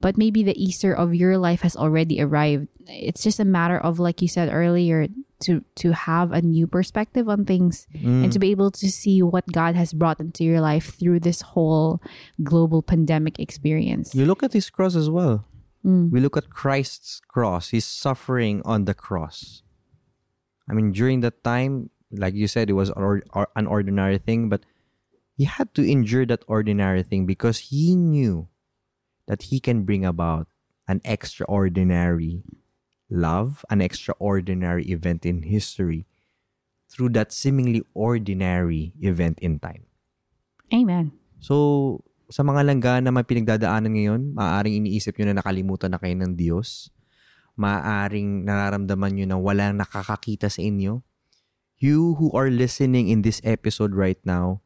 but 0.00 0.16
maybe 0.16 0.42
the 0.42 0.56
Easter 0.56 0.92
of 0.92 1.14
your 1.14 1.36
life 1.36 1.60
has 1.60 1.76
already 1.76 2.20
arrived. 2.20 2.68
It's 2.88 3.22
just 3.22 3.38
a 3.38 3.44
matter 3.44 3.78
of, 3.78 3.98
like 3.98 4.22
you 4.22 4.28
said 4.28 4.48
earlier, 4.52 5.08
to 5.40 5.64
to 5.76 5.92
have 5.92 6.32
a 6.32 6.42
new 6.42 6.66
perspective 6.66 7.28
on 7.28 7.44
things 7.44 7.86
and 7.94 8.32
to 8.32 8.38
be 8.38 8.50
able 8.50 8.70
to 8.70 8.90
see 8.90 9.22
what 9.22 9.46
God 9.52 9.74
has 9.74 9.92
brought 9.92 10.20
into 10.20 10.44
your 10.44 10.60
life 10.60 10.96
through 10.98 11.20
this 11.20 11.40
whole 11.40 12.00
global 12.42 12.82
pandemic 12.82 13.38
experience. 13.38 14.14
You 14.14 14.26
look 14.26 14.42
at 14.42 14.52
His 14.52 14.68
cross 14.68 14.96
as 14.96 15.08
well. 15.08 15.46
Mm. 15.84 16.10
We 16.10 16.20
look 16.20 16.36
at 16.36 16.50
Christ's 16.50 17.20
cross, 17.26 17.70
His 17.70 17.86
suffering 17.86 18.60
on 18.64 18.84
the 18.84 18.92
cross. 18.92 19.62
I 20.68 20.74
mean, 20.74 20.92
during 20.92 21.20
that 21.20 21.42
time, 21.42 21.88
like 22.12 22.34
you 22.34 22.46
said, 22.46 22.68
it 22.68 22.74
was 22.74 22.92
an 22.92 23.66
ordinary 23.66 24.18
thing, 24.18 24.48
but 24.48 24.60
He 25.36 25.44
had 25.44 25.72
to 25.74 25.82
endure 25.82 26.26
that 26.26 26.44
ordinary 26.48 27.02
thing 27.02 27.24
because 27.24 27.72
He 27.72 27.96
knew 27.96 28.48
that 29.30 29.54
He 29.54 29.62
can 29.62 29.86
bring 29.86 30.02
about 30.02 30.50
an 30.90 30.98
extraordinary 31.06 32.42
love, 33.06 33.62
an 33.70 33.78
extraordinary 33.78 34.90
event 34.90 35.22
in 35.22 35.46
history 35.46 36.10
through 36.90 37.14
that 37.14 37.30
seemingly 37.30 37.86
ordinary 37.94 38.90
event 38.98 39.38
in 39.38 39.62
time. 39.62 39.86
Amen. 40.74 41.14
So, 41.38 42.02
sa 42.26 42.42
mga 42.42 42.66
langga 42.66 42.98
na 42.98 43.14
may 43.14 43.22
pinagdadaanan 43.22 43.94
ngayon, 43.94 44.22
maaaring 44.34 44.82
iniisip 44.82 45.14
nyo 45.14 45.30
na 45.30 45.38
nakalimutan 45.38 45.94
na 45.94 46.02
kayo 46.02 46.18
ng 46.18 46.34
Diyos. 46.34 46.90
Maaaring 47.54 48.42
nararamdaman 48.42 49.14
nyo 49.14 49.26
na 49.30 49.38
walang 49.38 49.78
nakakakita 49.78 50.50
sa 50.50 50.58
inyo. 50.58 51.06
You 51.78 52.18
who 52.18 52.34
are 52.34 52.50
listening 52.50 53.06
in 53.06 53.22
this 53.22 53.38
episode 53.46 53.94
right 53.94 54.20
now, 54.26 54.62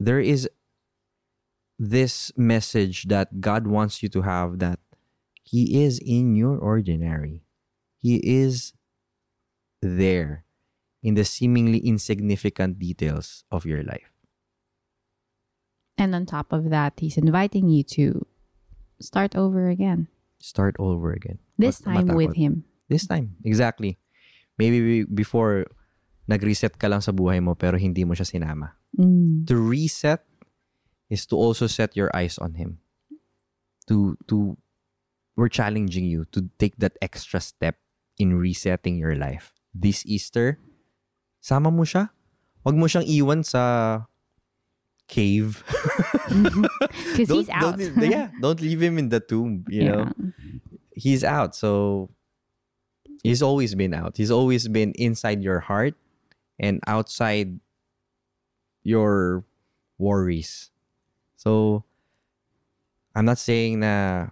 there 0.00 0.20
is 0.20 0.48
this 1.78 2.32
message 2.36 3.04
that 3.08 3.40
God 3.40 3.66
wants 3.66 4.02
you 4.02 4.08
to 4.10 4.22
have 4.22 4.58
that 4.58 4.78
He 5.42 5.84
is 5.84 5.98
in 5.98 6.36
your 6.36 6.58
ordinary. 6.58 7.44
He 7.98 8.20
is 8.22 8.72
there 9.82 10.44
in 11.02 11.14
the 11.14 11.24
seemingly 11.24 11.78
insignificant 11.78 12.78
details 12.78 13.44
of 13.50 13.66
your 13.66 13.82
life. 13.82 14.12
And 15.96 16.14
on 16.14 16.26
top 16.26 16.52
of 16.52 16.70
that, 16.70 16.94
he's 16.98 17.16
inviting 17.16 17.68
you 17.68 17.84
to 17.94 18.26
start 18.98 19.36
over 19.36 19.68
again. 19.68 20.08
start 20.44 20.76
over 20.78 21.08
again. 21.16 21.40
This 21.56 21.80
Mat- 21.80 22.04
time 22.04 22.08
with 22.12 22.36
him. 22.36 22.68
This 22.92 23.08
time, 23.08 23.40
exactly. 23.48 23.96
Maybe 24.60 25.08
before, 25.08 25.64
nag-reset 26.28 26.76
ka 26.76 26.92
lang 26.92 27.00
sa 27.00 27.16
buhay 27.16 27.40
mo 27.40 27.56
pero 27.56 27.80
hindi 27.80 28.04
mo 28.04 28.12
siya 28.12 28.28
sinama. 28.28 28.76
Mm. 28.92 29.48
To 29.48 29.56
reset 29.56 30.20
is 31.10 31.26
to 31.26 31.36
also 31.36 31.66
set 31.66 31.96
your 31.96 32.10
eyes 32.14 32.38
on 32.38 32.54
Him. 32.54 32.78
To, 33.88 34.16
to, 34.28 34.56
we're 35.36 35.52
challenging 35.52 36.04
you 36.04 36.24
to 36.32 36.48
take 36.58 36.76
that 36.78 36.96
extra 37.02 37.40
step 37.40 37.76
in 38.18 38.38
resetting 38.38 38.96
your 38.96 39.14
life. 39.14 39.52
This 39.74 40.06
Easter, 40.06 40.58
sama 41.40 41.70
mo 41.70 41.82
siya. 41.82 42.10
Huwag 42.64 42.76
mo 42.78 42.86
siyang 42.86 43.04
iwan 43.04 43.44
sa 43.44 44.04
cave. 45.08 45.60
Because 47.12 47.28
he's 47.28 47.50
out. 47.50 47.76
Don't, 47.78 48.10
yeah, 48.10 48.30
don't 48.40 48.60
leave 48.60 48.80
him 48.80 48.98
in 48.98 49.08
the 49.08 49.20
tomb, 49.20 49.64
you 49.68 49.84
know. 49.84 50.12
He's 50.96 51.24
out. 51.24 51.54
So 51.54 52.10
he's 53.22 53.42
always 53.42 53.74
been 53.74 53.92
out. 53.92 54.16
He's 54.16 54.30
always 54.30 54.68
been 54.68 54.92
inside 54.92 55.42
your 55.42 55.60
heart 55.60 55.94
and 56.58 56.80
outside 56.86 57.58
your 58.82 59.44
worries. 59.98 60.70
So 61.44 61.84
I'm 63.14 63.24
not 63.24 63.38
saying 63.38 63.80
na 63.80 64.28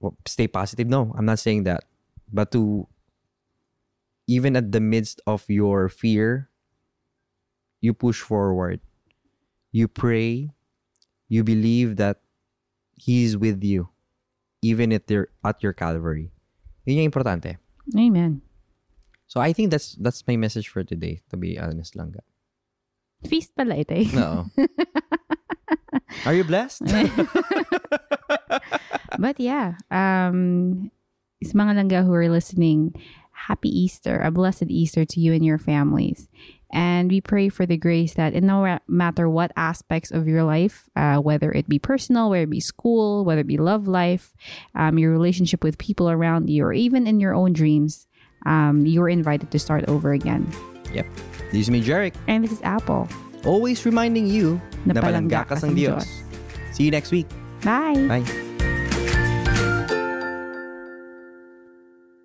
well, 0.00 0.16
stay 0.26 0.46
positive. 0.46 0.86
No, 0.86 1.12
I'm 1.18 1.26
not 1.26 1.38
saying 1.38 1.64
that. 1.64 1.84
But 2.32 2.52
to 2.52 2.86
even 4.26 4.56
at 4.56 4.72
the 4.72 4.80
midst 4.80 5.20
of 5.26 5.44
your 5.48 5.88
fear, 5.88 6.48
you 7.80 7.92
push 7.92 8.20
forward. 8.20 8.80
You 9.72 9.88
pray. 9.88 10.50
You 11.28 11.42
believe 11.42 11.96
that 11.96 12.20
He's 12.94 13.36
with 13.36 13.64
you 13.64 13.90
even 14.64 14.92
at 14.96 15.04
your 15.10 15.28
at 15.44 15.62
your 15.62 15.76
Calvary. 15.76 16.32
Yun 16.88 17.04
yung 17.04 17.10
importante. 17.12 17.60
Amen. 17.92 18.40
So 19.28 19.40
I 19.40 19.52
think 19.52 19.70
that's 19.70 19.92
that's 20.00 20.24
my 20.26 20.36
message 20.40 20.68
for 20.72 20.82
today, 20.82 21.20
to 21.28 21.36
be 21.36 21.60
honest 21.60 21.96
lang. 21.96 22.16
Feast 23.28 23.52
pala 23.52 23.76
ito 23.76 23.92
eh. 23.92 24.08
No. 24.16 24.48
Are 26.26 26.34
you 26.34 26.44
blessed? 26.44 26.82
But 29.18 29.38
yeah, 29.38 29.78
um, 29.90 30.90
sa 31.42 31.54
mga 31.54 31.72
langga 31.78 32.04
who 32.04 32.12
are 32.14 32.28
listening, 32.28 32.94
happy 33.30 33.68
Easter, 33.68 34.18
a 34.20 34.30
blessed 34.30 34.68
Easter 34.68 35.04
to 35.04 35.20
you 35.20 35.32
and 35.32 35.44
your 35.44 35.58
families. 35.58 36.28
And 36.72 37.10
we 37.10 37.20
pray 37.20 37.48
for 37.48 37.66
the 37.66 37.76
grace 37.76 38.14
that 38.14 38.34
in 38.34 38.46
no 38.46 38.78
matter 38.88 39.30
what 39.30 39.52
aspects 39.54 40.10
of 40.10 40.26
your 40.26 40.42
life, 40.42 40.90
uh, 40.96 41.18
whether 41.18 41.52
it 41.52 41.68
be 41.68 41.78
personal, 41.78 42.30
whether 42.30 42.42
it 42.42 42.50
be 42.50 42.58
school, 42.58 43.24
whether 43.24 43.42
it 43.42 43.46
be 43.46 43.58
love 43.58 43.86
life, 43.86 44.34
um, 44.74 44.98
your 44.98 45.12
relationship 45.12 45.62
with 45.62 45.78
people 45.78 46.10
around 46.10 46.50
you, 46.50 46.64
or 46.64 46.72
even 46.72 47.06
in 47.06 47.20
your 47.20 47.34
own 47.34 47.52
dreams, 47.52 48.08
um, 48.46 48.86
you're 48.86 49.08
invited 49.08 49.52
to 49.52 49.58
start 49.58 49.84
over 49.86 50.12
again. 50.12 50.50
yep. 50.92 51.06
This 51.52 51.62
is 51.62 51.70
me, 51.70 51.80
Jarek. 51.80 52.14
And 52.26 52.42
this 52.42 52.50
is 52.50 52.60
Apple. 52.62 53.06
Always 53.44 53.84
reminding 53.84 54.26
you 54.26 54.60
Na 54.88 54.96
palangga 54.96 55.44
ka 55.44 55.54
palangga 55.54 55.60
sang 55.60 55.76
Diyos. 55.76 56.08
See 56.72 56.84
you 56.84 56.92
next 56.92 57.12
week. 57.12 57.28
Bye. 57.64 57.96
Bye. 58.08 58.53